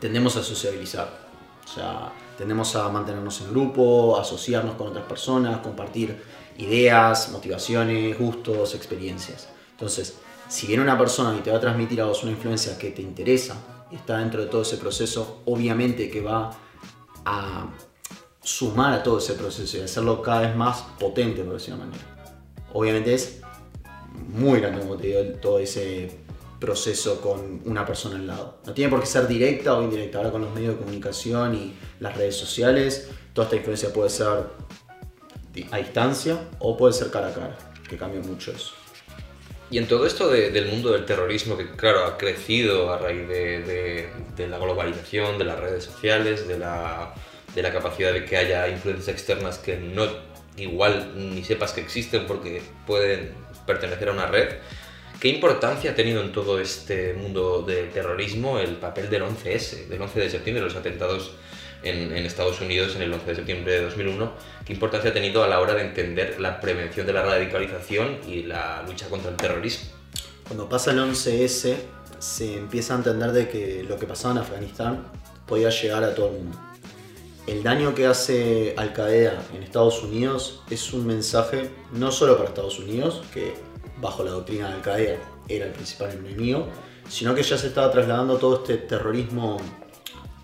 tendemos 0.00 0.36
a 0.36 0.42
sociabilizar. 0.42 1.30
O 1.64 1.68
sea, 1.72 2.12
tendemos 2.36 2.74
a 2.74 2.88
mantenernos 2.88 3.40
en 3.42 3.50
grupo, 3.50 4.18
asociarnos 4.18 4.74
con 4.74 4.88
otras 4.88 5.04
personas, 5.04 5.58
compartir 5.58 6.20
ideas, 6.58 7.30
motivaciones, 7.30 8.18
gustos, 8.18 8.74
experiencias. 8.74 9.48
Entonces, 9.72 10.16
si 10.48 10.66
viene 10.66 10.82
una 10.82 10.98
persona 10.98 11.36
y 11.38 11.42
te 11.42 11.50
va 11.50 11.58
a 11.58 11.60
transmitir 11.60 12.00
a 12.00 12.06
vos 12.06 12.22
una 12.22 12.32
influencia 12.32 12.76
que 12.76 12.90
te 12.90 13.02
interesa 13.02 13.56
está 13.92 14.18
dentro 14.18 14.40
de 14.40 14.46
todo 14.46 14.62
ese 14.62 14.76
proceso, 14.76 15.42
obviamente 15.46 16.10
que 16.10 16.20
va 16.20 16.50
a 17.24 17.66
sumar 18.42 18.92
a 18.94 19.02
todo 19.02 19.18
ese 19.18 19.34
proceso 19.34 19.78
y 19.78 19.80
hacerlo 19.80 20.22
cada 20.22 20.42
vez 20.42 20.56
más 20.56 20.82
potente, 20.98 21.42
por 21.42 21.54
decirlo 21.54 21.80
de 21.80 21.86
manera. 21.86 22.04
Obviamente 22.72 23.14
es 23.14 23.40
muy 24.28 24.60
grande, 24.60 24.80
como 24.80 24.96
te 24.96 25.08
digo, 25.08 25.20
todo 25.40 25.58
ese 25.58 26.18
proceso 26.60 27.20
con 27.20 27.62
una 27.64 27.84
persona 27.86 28.16
al 28.16 28.26
lado. 28.26 28.58
No 28.66 28.74
tiene 28.74 28.90
por 28.90 29.00
qué 29.00 29.06
ser 29.06 29.26
directa 29.26 29.76
o 29.76 29.82
indirecta. 29.82 30.18
Ahora 30.18 30.30
con 30.30 30.42
los 30.42 30.54
medios 30.54 30.74
de 30.74 30.80
comunicación 30.80 31.54
y 31.54 31.74
las 31.98 32.16
redes 32.16 32.36
sociales, 32.36 33.08
toda 33.32 33.46
esta 33.46 33.56
influencia 33.56 33.92
puede 33.92 34.10
ser 34.10 34.44
a 35.70 35.76
distancia 35.78 36.48
o 36.58 36.76
puede 36.76 36.92
ser 36.92 37.10
cara 37.10 37.28
a 37.28 37.34
cara, 37.34 37.58
que 37.88 37.96
cambia 37.96 38.20
mucho 38.20 38.52
eso. 38.52 38.74
Y 39.70 39.78
en 39.78 39.86
todo 39.86 40.04
esto 40.04 40.28
del 40.28 40.66
mundo 40.66 40.90
del 40.90 41.04
terrorismo, 41.04 41.56
que 41.56 41.70
claro, 41.70 42.04
ha 42.04 42.18
crecido 42.18 42.92
a 42.92 42.98
raíz 42.98 43.28
de, 43.28 44.08
la 44.48 44.58
globalización, 44.58 45.38
de 45.38 45.44
las 45.44 45.60
redes 45.60 45.84
sociales, 45.84 46.48
de 46.48 46.58
la, 46.58 47.14
de 47.54 47.62
la, 47.62 47.72
capacidad 47.72 48.12
de 48.12 48.24
que 48.24 48.36
haya 48.36 48.68
influencias 48.68 49.08
externas 49.08 49.58
que 49.58 49.76
no 49.76 50.08
igual 50.56 51.12
ni 51.14 51.44
sepas 51.44 51.72
que 51.72 51.80
existen 51.80 52.26
porque 52.26 52.62
pueden 52.84 53.32
pertenecer 53.64 54.08
a 54.08 54.12
una 54.12 54.26
red, 54.26 54.56
¿qué 55.20 55.28
importancia 55.28 55.90
ha 55.90 55.94
tenido 55.94 56.22
en 56.22 56.32
todo 56.32 56.58
este 56.58 57.12
mundo 57.12 57.62
del 57.62 57.90
terrorismo 57.90 58.58
el 58.58 58.76
papel 58.76 59.10
del 59.10 59.22
11S, 59.22 59.86
del 59.86 60.00
11 60.00 60.18
de 60.18 60.30
septiembre, 60.30 60.64
los 60.64 60.74
atentados 60.74 61.32
en, 61.82 62.12
Estados 62.12 62.60
Unidos 62.60 62.96
en 62.96 63.02
el 63.02 63.12
11 63.12 63.26
de 63.26 63.34
septiembre 63.36 63.72
de 63.74 63.82
2001, 63.82 64.32
qué 64.64 64.72
importancia 64.72 65.10
ha 65.10 65.12
tenido 65.12 65.44
a 65.44 65.48
la 65.48 65.60
hora 65.60 65.74
de 65.74 65.82
entender 65.82 66.40
la 66.40 66.60
prevención 66.60 67.06
de 67.06 67.12
la 67.12 67.22
radicalización 67.22 68.18
y 68.26 68.44
la 68.44 68.82
lucha 68.86 69.08
contra 69.08 69.30
el 69.30 69.36
terrorismo. 69.36 69.90
Cuando 70.46 70.68
pasa 70.68 70.90
el 70.90 70.98
11S 70.98 71.76
se 72.18 72.56
empieza 72.56 72.94
a 72.94 72.98
entender 72.98 73.32
de 73.32 73.48
que 73.48 73.84
lo 73.86 73.98
que 73.98 74.06
pasaba 74.06 74.32
en 74.32 74.38
Afganistán 74.38 75.06
podía 75.46 75.68
llegar 75.70 76.02
a 76.02 76.14
todo 76.14 76.28
el 76.28 76.32
mundo. 76.42 76.58
El 77.46 77.62
daño 77.62 77.94
que 77.94 78.06
hace 78.06 78.74
Al 78.76 78.92
Qaeda 78.92 79.42
en 79.54 79.62
Estados 79.62 80.02
Unidos 80.02 80.62
es 80.70 80.92
un 80.92 81.06
mensaje 81.06 81.70
no 81.92 82.10
solo 82.12 82.36
para 82.36 82.48
Estados 82.48 82.78
Unidos, 82.78 83.22
que 83.32 83.54
bajo 84.00 84.24
la 84.24 84.30
doctrina 84.30 84.68
de 84.68 84.74
Al 84.74 84.82
Qaeda 84.82 85.18
era 85.48 85.66
el 85.66 85.72
principal 85.72 86.10
enemigo, 86.12 86.68
sino 87.08 87.34
que 87.34 87.42
ya 87.42 87.58
se 87.58 87.68
estaba 87.68 87.90
trasladando 87.90 88.36
todo 88.36 88.56
este 88.56 88.76
terrorismo 88.78 89.58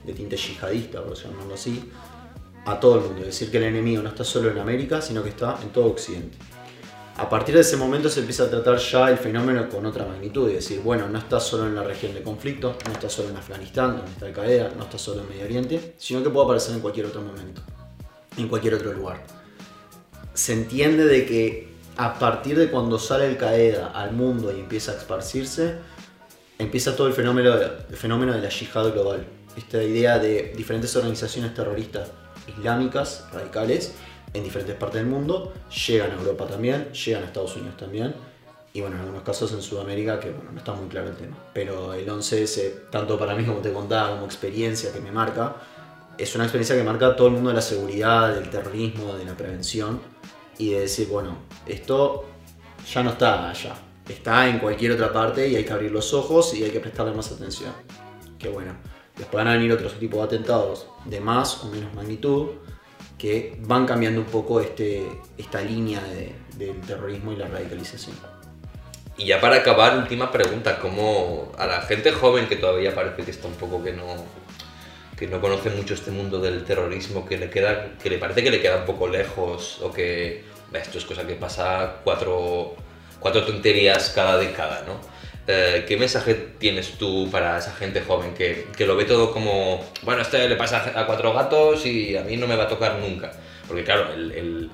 de 0.05 0.13
tinte 0.13 0.37
yihadista, 0.37 1.03
por 1.03 1.15
llamarlo 1.17 1.55
así, 1.55 1.91
a 2.65 2.79
todo 2.79 2.97
el 2.97 3.01
mundo. 3.03 3.21
Es 3.21 3.27
decir, 3.27 3.51
que 3.51 3.59
el 3.59 3.65
enemigo 3.65 4.03
no 4.03 4.09
está 4.09 4.25
solo 4.25 4.51
en 4.51 4.59
América, 4.59 5.01
sino 5.01 5.23
que 5.23 5.31
está 5.31 5.59
en 5.63 5.71
todo 5.71 5.87
Occidente. 5.87 6.37
A 7.19 7.31
partir 7.31 7.55
de 7.55 7.63
ese 7.63 7.79
momento 7.79 8.11
se 8.11 8.21
empieza 8.21 8.45
a 8.45 8.51
tratar 8.51 8.77
ya 8.77 9.09
el 9.09 9.17
fenómeno 9.17 9.69
con 9.71 9.87
otra 9.87 10.05
magnitud, 10.05 10.51
y 10.51 10.55
decir, 10.55 10.81
bueno, 10.81 11.09
no 11.09 11.19
está 11.19 11.41
solo 11.41 11.67
en 11.67 11.75
la 11.75 11.83
región 11.83 12.13
de 12.13 12.23
conflicto, 12.23 12.77
no 12.85 12.93
está 12.93 13.09
solo 13.09 13.31
en 13.31 13.37
Afganistán, 13.37 13.97
donde 13.97 14.13
está 14.13 14.27
Al 14.27 14.33
Qaeda, 14.33 14.73
no 14.77 14.85
está 14.85 14.99
solo 14.99 15.23
en 15.23 15.29
Medio 15.31 15.45
Oriente, 15.45 15.95
sino 15.97 16.23
que 16.23 16.29
puede 16.29 16.45
aparecer 16.45 16.75
en 16.75 16.81
cualquier 16.81 17.07
otro 17.07 17.23
momento, 17.23 17.63
en 18.37 18.49
cualquier 18.49 18.75
otro 18.75 18.93
lugar. 18.93 19.25
Se 20.35 20.53
entiende 20.53 21.07
de 21.07 21.25
que 21.25 21.66
a 21.97 22.19
partir 22.19 22.59
de 22.59 22.71
cuando 22.71 22.99
sale 22.99 23.27
Al 23.27 23.37
Qaeda 23.37 23.89
al 23.95 24.13
mundo 24.13 24.55
y 24.55 24.61
empieza 24.61 24.93
a 24.93 24.97
esparcirse, 24.97 25.77
empieza 26.59 26.95
todo 26.95 27.07
el 27.07 27.13
fenómeno, 27.13 27.55
el 27.55 27.97
fenómeno 27.97 28.33
de 28.33 28.41
la 28.41 28.49
yihad 28.49 28.93
global, 28.93 29.25
esta 29.57 29.83
idea 29.83 30.19
de 30.19 30.53
diferentes 30.57 30.95
organizaciones 30.97 31.55
terroristas 31.55 32.11
islámicas, 32.47 33.25
radicales, 33.33 33.95
en 34.35 34.45
diferentes 34.45 34.77
partes 34.77 35.01
del 35.01 35.11
mundo, 35.11 35.55
llegan 35.87 36.11
a 36.11 36.15
Europa 36.15 36.47
también, 36.47 36.93
llegan 36.93 37.23
a 37.23 37.27
Estados 37.27 37.57
Unidos 37.57 37.77
también, 37.77 38.15
y 38.75 38.83
bueno, 38.83 38.97
en 38.97 39.03
algunos 39.03 39.23
casos 39.23 39.53
en 39.53 39.63
Sudamérica, 39.63 40.21
que 40.21 40.31
bueno, 40.31 40.53
no 40.53 40.59
está 40.59 40.75
muy 40.75 40.87
claro 40.89 41.09
el 41.09 41.17
tema. 41.17 41.35
Pero 41.55 41.95
el 41.95 42.07
11S, 42.07 42.91
tanto 42.91 43.19
para 43.19 43.35
mí 43.35 43.43
como 43.45 43.61
te 43.61 43.73
contaba, 43.73 44.11
como 44.11 44.27
experiencia 44.27 44.93
que 44.93 45.01
me 45.01 45.11
marca, 45.11 45.57
es 46.19 46.35
una 46.35 46.45
experiencia 46.45 46.77
que 46.77 46.83
marca 46.83 47.17
todo 47.17 47.29
el 47.29 47.35
mundo 47.35 47.49
de 47.51 47.57
la 47.57 47.63
seguridad, 47.63 48.35
del 48.35 48.51
terrorismo, 48.51 49.15
de 49.15 49.25
la 49.25 49.35
prevención, 49.35 50.01
y 50.59 50.71
de 50.71 50.81
decir, 50.81 51.09
bueno, 51.09 51.37
esto 51.67 52.25
ya 52.91 53.03
no 53.03 53.11
está 53.11 53.51
allá, 53.51 53.75
está 54.09 54.49
en 54.49 54.59
cualquier 54.59 54.93
otra 54.93 55.13
parte 55.13 55.49
y 55.49 55.57
hay 55.57 55.65
que 55.65 55.73
abrir 55.73 55.91
los 55.91 56.15
ojos 56.15 56.55
y 56.55 56.65
hay 56.65 56.71
que 56.71 56.81
prestarle 56.81 57.13
más 57.13 57.31
atención. 57.33 57.73
Qué 58.39 58.49
bueno. 58.49 58.73
Después 59.17 59.45
van 59.45 59.49
a 59.49 59.57
venir 59.57 59.73
otros 59.73 59.99
tipos 59.99 60.19
de 60.19 60.25
atentados 60.25 60.89
de 61.07 61.21
más 61.21 61.65
o 61.65 61.69
menos 61.69 61.93
magnitud 61.95 62.49
que 63.17 63.57
van 63.63 63.87
cambiando 63.87 64.21
un 64.21 64.27
poco 64.27 64.61
este, 64.61 65.07
esta 65.39 65.63
línea 65.63 66.03
del 66.57 66.81
terrorismo 66.83 67.33
y 67.33 67.37
la 67.37 67.49
radicalización. 67.49 68.15
Y 69.17 69.25
ya 69.25 69.41
para 69.41 69.57
acabar, 69.57 69.97
última 69.97 70.31
pregunta, 70.31 70.79
¿cómo 70.79 71.51
a 71.57 71.65
la 71.65 71.81
gente 71.81 72.13
joven 72.13 72.47
que 72.47 72.57
todavía 72.57 72.95
parece 72.95 73.25
que 73.25 73.31
está 73.31 73.49
un 73.49 73.55
poco 73.55 73.83
que 73.83 73.95
no, 73.95 74.05
que 75.17 75.27
no 75.27 75.41
conoce 75.41 75.71
mucho 75.71 75.95
este 75.95 76.11
mundo 76.11 76.39
del 76.39 76.65
terrorismo, 76.65 77.27
que 77.27 77.39
le, 77.39 77.49
queda, 77.51 77.97
que 78.03 78.11
le 78.11 78.19
parece 78.19 78.43
que 78.43 78.51
le 78.51 78.61
queda 78.61 78.77
un 78.79 78.85
poco 78.85 79.09
lejos 79.09 79.81
o 79.83 79.93
que 79.93 80.45
esto 80.73 80.99
es 80.99 81.05
cosa 81.05 81.27
que 81.27 81.35
pasa 81.35 82.01
cuatro, 82.05 82.77
cuatro 83.19 83.45
tonterías 83.45 84.11
cada 84.11 84.37
década, 84.37 84.85
¿no? 84.87 85.01
Eh, 85.49 85.85
¿qué 85.87 85.97
mensaje 85.97 86.35
tienes 86.59 86.99
tú 86.99 87.31
para 87.31 87.59
esa 87.59 87.73
gente 87.73 88.03
joven 88.03 88.35
que, 88.35 88.67
que, 88.77 88.85
lo 88.85 88.97
ve 88.97 89.05
todo 89.05 89.33
como, 89.33 89.85
bueno, 90.03 90.23
este 90.23 90.49
le 90.49 90.57
pasa 90.57 90.93
a 90.95 91.07
cuatro 91.07 91.33
gatos 91.33 91.87
y 91.87 92.17
a 92.17 92.23
mí 92.23 92.37
no 92.37 92.49
me 92.49 92.57
va 92.57 92.65
a 92.65 92.69
tocar 92.69 92.99
nunca? 92.99 93.31
Porque 93.69 93.85
claro, 93.85 94.13
el, 94.13 94.71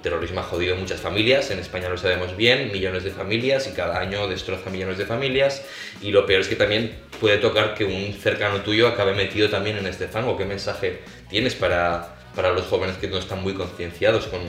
terrorismo 0.00 0.40
ha 0.40 0.44
jodido 0.44 0.76
muchas 0.76 1.00
familias, 1.00 1.50
en 1.50 1.58
España 1.58 1.88
lo 1.88 1.98
sabemos 1.98 2.36
bien, 2.36 2.72
millones 2.72 3.04
de 3.04 3.10
familias 3.10 3.66
y 3.68 3.72
cada 3.72 3.98
año 3.98 4.28
destroza 4.28 4.70
millones 4.70 4.98
de 4.98 5.06
familias 5.06 5.64
y 6.00 6.10
lo 6.10 6.26
peor 6.26 6.40
es 6.40 6.48
que 6.48 6.56
también 6.56 6.96
puede 7.20 7.38
tocar 7.38 7.74
que 7.74 7.84
un 7.84 8.12
cercano 8.14 8.62
tuyo 8.62 8.88
acabe 8.88 9.14
metido 9.14 9.48
también 9.48 9.76
en 9.78 9.86
este 9.86 10.08
fango. 10.08 10.36
¿Qué 10.36 10.44
mensaje 10.44 11.00
tienes 11.28 11.54
para, 11.54 12.16
para 12.34 12.52
los 12.52 12.66
jóvenes 12.66 12.96
que 12.96 13.08
no 13.08 13.18
están 13.18 13.42
muy 13.42 13.54
concienciados 13.54 14.26
con, 14.26 14.40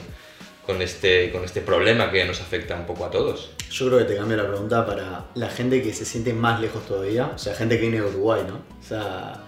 con 0.65 0.81
este, 0.81 1.31
con 1.31 1.43
este 1.43 1.61
problema 1.61 2.11
que 2.11 2.23
nos 2.25 2.41
afecta 2.41 2.75
un 2.75 2.85
poco 2.85 3.05
a 3.05 3.11
todos. 3.11 3.51
Yo 3.69 3.87
creo 3.87 3.99
que 3.99 4.05
te 4.05 4.15
cambio 4.15 4.37
la 4.37 4.47
pregunta 4.47 4.85
para 4.85 5.25
la 5.35 5.49
gente 5.49 5.81
que 5.81 5.93
se 5.93 6.05
siente 6.05 6.33
más 6.33 6.61
lejos 6.61 6.85
todavía, 6.85 7.31
o 7.35 7.37
sea, 7.37 7.53
gente 7.53 7.75
que 7.75 7.81
viene 7.81 8.01
de 8.01 8.07
Uruguay, 8.07 8.43
¿no? 8.47 8.61
O 8.79 8.83
sea, 8.83 9.43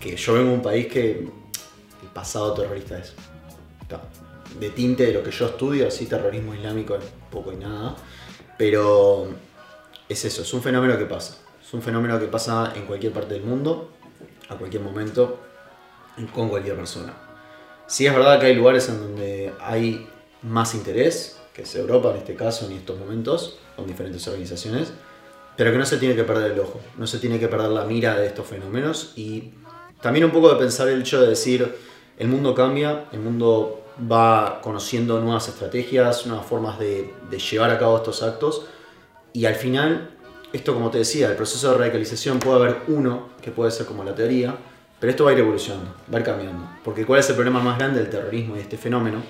que 0.00 0.16
yo 0.16 0.34
vengo 0.34 0.50
de 0.50 0.54
un 0.54 0.62
país 0.62 0.86
que 0.86 1.10
el 1.10 2.08
pasado 2.12 2.54
terrorista 2.54 2.98
es 2.98 3.14
de 4.58 4.70
tinte 4.70 5.06
de 5.06 5.12
lo 5.12 5.22
que 5.22 5.30
yo 5.30 5.46
estudio, 5.46 5.88
así 5.88 6.06
terrorismo 6.06 6.54
islámico 6.54 6.96
poco 7.30 7.52
y 7.52 7.56
nada, 7.56 7.96
pero 8.58 9.28
es 10.08 10.24
eso, 10.24 10.42
es 10.42 10.54
un 10.54 10.62
fenómeno 10.62 10.96
que 10.98 11.06
pasa, 11.06 11.38
es 11.62 11.74
un 11.74 11.82
fenómeno 11.82 12.18
que 12.20 12.26
pasa 12.26 12.72
en 12.76 12.86
cualquier 12.86 13.12
parte 13.12 13.34
del 13.34 13.42
mundo, 13.42 13.90
a 14.48 14.56
cualquier 14.56 14.82
momento, 14.82 15.40
con 16.32 16.48
cualquier 16.48 16.76
persona. 16.76 17.12
Sí 17.86 18.06
es 18.06 18.14
verdad 18.14 18.38
que 18.38 18.46
hay 18.46 18.54
lugares 18.54 18.88
en 18.88 19.00
donde 19.00 19.52
hay 19.60 20.08
más 20.42 20.74
interés, 20.74 21.40
que 21.52 21.62
es 21.62 21.74
Europa 21.74 22.10
en 22.10 22.16
este 22.16 22.34
caso, 22.34 22.66
en 22.66 22.72
estos 22.72 22.98
momentos, 22.98 23.58
con 23.76 23.86
diferentes 23.86 24.26
organizaciones. 24.28 24.92
pero 25.56 25.70
que 25.70 25.78
no 25.78 25.86
se 25.86 25.98
tiene 25.98 26.16
que 26.16 26.24
perder 26.24 26.52
el 26.52 26.60
ojo, 26.60 26.80
no 26.98 27.06
se 27.06 27.18
tiene 27.18 27.38
que 27.38 27.48
perder 27.48 27.70
la 27.70 27.84
mira 27.84 28.16
de 28.16 28.26
estos 28.26 28.46
fenómenos 28.46 29.12
y 29.16 29.52
también 30.00 30.24
un 30.24 30.32
poco 30.32 30.50
de 30.50 30.56
pensar 30.56 30.88
el 30.88 31.00
hecho 31.00 31.20
de 31.20 31.28
decir, 31.28 31.76
el 32.18 32.28
mundo 32.28 32.54
cambia, 32.54 33.04
el 33.12 33.20
mundo 33.20 33.83
va 33.98 34.60
conociendo 34.62 35.20
nuevas 35.20 35.48
estrategias, 35.48 36.26
nuevas 36.26 36.46
formas 36.46 36.78
de, 36.78 37.14
llevar 37.50 37.70
a 37.70 37.78
cabo 37.78 37.96
estos 37.96 38.22
actos 38.22 38.66
y 39.32 39.46
al 39.46 39.54
final, 39.54 40.10
esto 40.52 40.74
como 40.74 40.90
te 40.90 40.98
decía, 40.98 41.28
el 41.28 41.36
proceso 41.36 41.72
de 41.72 41.78
radicalización 41.78 42.38
puede 42.38 42.56
haber 42.56 42.76
uno 42.88 43.28
que 43.42 43.50
puede 43.50 43.70
ser 43.70 43.86
como 43.86 44.04
la 44.04 44.14
teoría, 44.14 44.56
pero 45.00 45.10
esto 45.10 45.24
va 45.24 45.30
a 45.30 45.32
ir 45.34 45.40
evolucionando, 45.40 45.94
va 46.12 46.18
a 46.18 46.20
ir 46.20 46.26
cambiando. 46.26 46.68
Porque 46.84 47.04
¿cuál 47.04 47.20
es 47.20 47.28
el 47.28 47.34
problema 47.34 47.60
más 47.60 47.78
grande 47.78 48.00
del 48.00 48.10
terrorismo 48.10 48.54
y 48.54 48.58
de 48.58 48.62
este 48.62 48.76
fenómeno? 48.76 49.22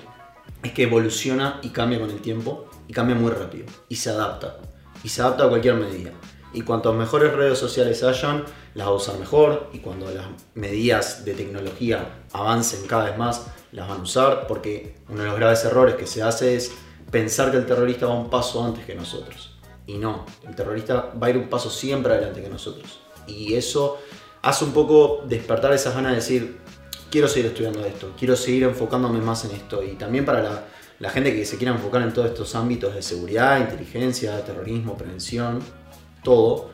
Es 0.61 0.71
que 0.71 0.83
evoluciona 0.83 1.59
y 1.63 1.69
cambia 1.69 1.99
con 1.99 2.09
el 2.09 2.21
tiempo 2.21 2.69
y 2.87 2.93
cambia 2.93 3.15
muy 3.15 3.31
rápido 3.31 3.65
y 3.89 3.95
se 3.95 4.11
adapta. 4.11 4.57
Y 5.03 5.09
se 5.09 5.21
adapta 5.21 5.45
a 5.45 5.49
cualquier 5.49 5.75
medida. 5.75 6.11
Y 6.53 6.61
cuanto 6.61 6.93
mejores 6.93 7.33
redes 7.33 7.59
sociales 7.59 8.01
hayan, 8.03 8.45
las 8.75 8.87
va 8.87 8.91
a 8.91 8.95
usar 8.95 9.19
mejor. 9.19 9.69
Y 9.73 9.79
cuando 9.79 10.09
las 10.09 10.25
medidas 10.53 11.25
de 11.25 11.33
tecnología 11.33 12.23
avancen 12.31 12.87
cada 12.87 13.05
vez 13.05 13.17
más, 13.17 13.47
las 13.75 13.87
van 13.87 13.99
a 13.99 14.03
usar. 14.03 14.47
Porque 14.47 14.95
uno 15.09 15.21
de 15.21 15.27
los 15.27 15.35
graves 15.35 15.63
errores 15.65 15.95
que 15.95 16.07
se 16.07 16.23
hace 16.23 16.55
es 16.55 16.71
pensar 17.11 17.51
que 17.51 17.57
el 17.57 17.65
terrorista 17.65 18.07
va 18.07 18.13
un 18.13 18.29
paso 18.29 18.63
antes 18.63 18.85
que 18.85 18.95
nosotros. 18.95 19.55
Y 19.87 19.97
no, 19.97 20.25
el 20.47 20.55
terrorista 20.55 21.11
va 21.21 21.27
a 21.27 21.29
ir 21.29 21.37
un 21.37 21.47
paso 21.47 21.69
siempre 21.69 22.13
adelante 22.13 22.41
que 22.41 22.49
nosotros. 22.49 22.99
Y 23.27 23.53
eso 23.53 23.99
hace 24.41 24.65
un 24.65 24.71
poco 24.71 25.23
despertar 25.27 25.73
esas 25.73 25.95
ganas 25.95 26.11
de 26.11 26.15
decir, 26.17 26.59
quiero 27.09 27.27
seguir 27.27 27.47
estudiando 27.47 27.85
esto, 27.85 28.11
quiero 28.17 28.35
seguir 28.35 28.63
enfocándome 28.63 29.19
más 29.19 29.45
en 29.45 29.51
esto. 29.51 29.83
Y 29.83 29.95
también 29.95 30.25
para 30.25 30.65
la, 30.99 31.09
gente 31.09 31.35
que 31.35 31.45
se 31.45 31.57
quiera 31.57 31.73
enfocar 31.73 32.01
en 32.01 32.13
todos 32.13 32.27
estos 32.27 32.55
ámbitos 32.55 32.93
de 32.93 33.01
seguridad, 33.01 33.59
inteligencia, 33.59 34.43
terrorismo, 34.43 34.97
prevención, 34.97 35.59
todo, 36.23 36.71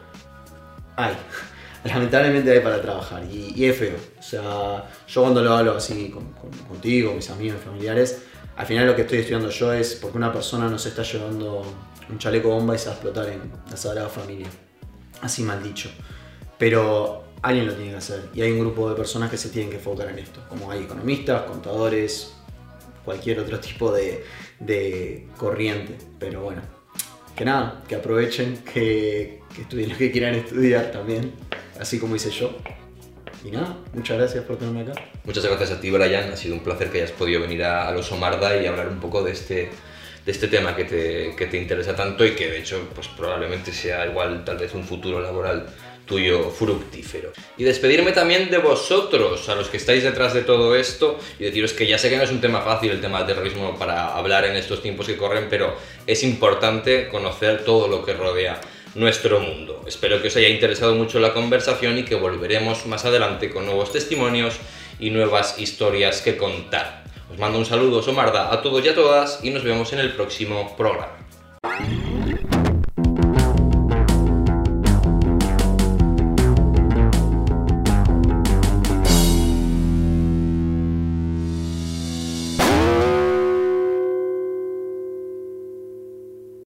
hay. 0.95 1.15
Lamentablemente 1.83 2.51
hay 2.51 2.59
para 2.59 2.81
trabajar 2.81 3.23
y, 3.25 3.65
es 3.65 3.77
feo. 3.77 3.95
O 4.21 4.23
sea, 4.23 4.87
yo 5.07 5.21
cuando 5.21 5.41
lo 5.41 5.51
hablo 5.51 5.75
así 5.75 6.09
con, 6.09 6.31
contigo, 6.67 7.11
mis 7.11 7.27
amigos, 7.31 7.55
mis 7.55 7.65
familiares, 7.65 8.21
al 8.55 8.67
final 8.67 8.85
lo 8.85 8.95
que 8.95 9.01
estoy 9.01 9.17
estudiando 9.17 9.49
yo 9.49 9.73
es 9.73 9.95
porque 9.95 10.15
una 10.15 10.31
persona 10.31 10.69
nos 10.69 10.85
está 10.85 11.01
llevando 11.01 11.63
un 12.07 12.19
chaleco 12.19 12.49
bomba 12.49 12.75
y 12.75 12.77
se 12.77 12.85
va 12.85 12.91
a 12.91 12.93
explotar 12.93 13.29
en 13.29 13.51
la 13.67 13.75
Sagrada 13.75 14.09
Familia. 14.09 14.45
Así 15.21 15.41
mal 15.41 15.63
dicho. 15.63 15.89
Pero 16.59 17.23
alguien 17.41 17.65
lo 17.65 17.73
tiene 17.73 17.89
que 17.89 17.97
hacer 17.97 18.29
y 18.35 18.43
hay 18.43 18.51
un 18.51 18.59
grupo 18.59 18.87
de 18.91 18.95
personas 18.95 19.31
que 19.31 19.37
se 19.37 19.49
tienen 19.49 19.71
que 19.71 19.77
enfocar 19.77 20.09
en 20.09 20.19
esto, 20.19 20.39
como 20.47 20.69
hay 20.69 20.83
economistas, 20.83 21.41
contadores, 21.41 22.35
cualquier 23.03 23.39
otro 23.39 23.59
tipo 23.59 23.91
de, 23.91 25.27
corriente. 25.35 25.97
Pero 26.19 26.41
bueno, 26.41 26.61
que 27.35 27.43
nada, 27.43 27.81
que 27.87 27.95
aprovechen, 27.95 28.57
que, 28.57 29.41
estudien 29.59 29.89
lo 29.89 29.97
que 29.97 30.11
quieran 30.11 30.35
estudiar 30.35 30.91
también, 30.91 31.33
así 31.79 31.97
como 31.97 32.15
hice 32.15 32.29
yo. 32.29 32.55
Y 33.43 33.51
nada, 33.51 33.77
muchas 33.93 34.17
gracias 34.17 34.43
por 34.45 34.57
tenerme 34.57 34.81
acá. 34.81 34.93
Muchas 35.23 35.45
gracias 35.45 35.71
a 35.71 35.81
ti, 35.81 35.89
Brian. 35.89 36.31
Ha 36.31 36.35
sido 36.35 36.55
un 36.55 36.61
placer 36.61 36.89
que 36.89 36.99
hayas 36.99 37.11
podido 37.11 37.41
venir 37.41 37.63
a, 37.63 37.87
a 37.87 37.91
Los 37.91 38.11
Omarda 38.11 38.61
y 38.61 38.67
hablar 38.67 38.87
un 38.87 38.99
poco 38.99 39.23
de 39.23 39.31
este, 39.31 39.69
de 40.25 40.31
este 40.31 40.47
tema 40.47 40.75
que 40.75 40.85
te, 40.85 41.35
que 41.35 41.47
te 41.47 41.57
interesa 41.57 41.95
tanto 41.95 42.25
y 42.25 42.31
que 42.31 42.49
de 42.49 42.59
hecho 42.59 42.87
pues 42.93 43.07
probablemente 43.07 43.71
sea 43.71 44.05
igual 44.05 44.45
tal 44.45 44.57
vez 44.57 44.73
un 44.73 44.83
futuro 44.83 45.19
laboral 45.19 45.65
tuyo 46.05 46.49
fructífero. 46.49 47.31
Y 47.57 47.63
despedirme 47.63 48.11
también 48.11 48.49
de 48.49 48.57
vosotros, 48.57 49.47
a 49.47 49.55
los 49.55 49.69
que 49.69 49.77
estáis 49.77 50.03
detrás 50.03 50.33
de 50.33 50.41
todo 50.41 50.75
esto, 50.75 51.17
y 51.39 51.45
deciros 51.45 51.73
que 51.73 51.87
ya 51.87 51.97
sé 51.97 52.09
que 52.09 52.17
no 52.17 52.23
es 52.23 52.31
un 52.31 52.41
tema 52.41 52.61
fácil 52.61 52.91
el 52.91 53.01
tema 53.01 53.19
del 53.19 53.27
terrorismo 53.27 53.77
para 53.77 54.13
hablar 54.15 54.45
en 54.45 54.55
estos 54.57 54.81
tiempos 54.81 55.07
que 55.07 55.15
corren, 55.15 55.47
pero 55.49 55.75
es 56.05 56.23
importante 56.23 57.07
conocer 57.07 57.63
todo 57.63 57.87
lo 57.87 58.03
que 58.03 58.13
rodea 58.13 58.59
nuestro 58.95 59.39
mundo. 59.39 59.83
Espero 59.87 60.21
que 60.21 60.27
os 60.27 60.35
haya 60.35 60.49
interesado 60.49 60.95
mucho 60.95 61.19
la 61.19 61.33
conversación 61.33 61.97
y 61.97 62.03
que 62.03 62.15
volveremos 62.15 62.85
más 62.85 63.05
adelante 63.05 63.49
con 63.49 63.65
nuevos 63.65 63.91
testimonios 63.91 64.55
y 64.99 65.09
nuevas 65.09 65.59
historias 65.59 66.21
que 66.21 66.37
contar. 66.37 67.03
Os 67.31 67.39
mando 67.39 67.57
un 67.57 67.65
saludo, 67.65 68.03
Somarda, 68.03 68.53
a 68.53 68.61
todos 68.61 68.83
y 68.85 68.89
a 68.89 68.95
todas 68.95 69.39
y 69.43 69.51
nos 69.51 69.63
vemos 69.63 69.93
en 69.93 69.99
el 69.99 70.13
próximo 70.13 70.75
programa. 70.75 71.17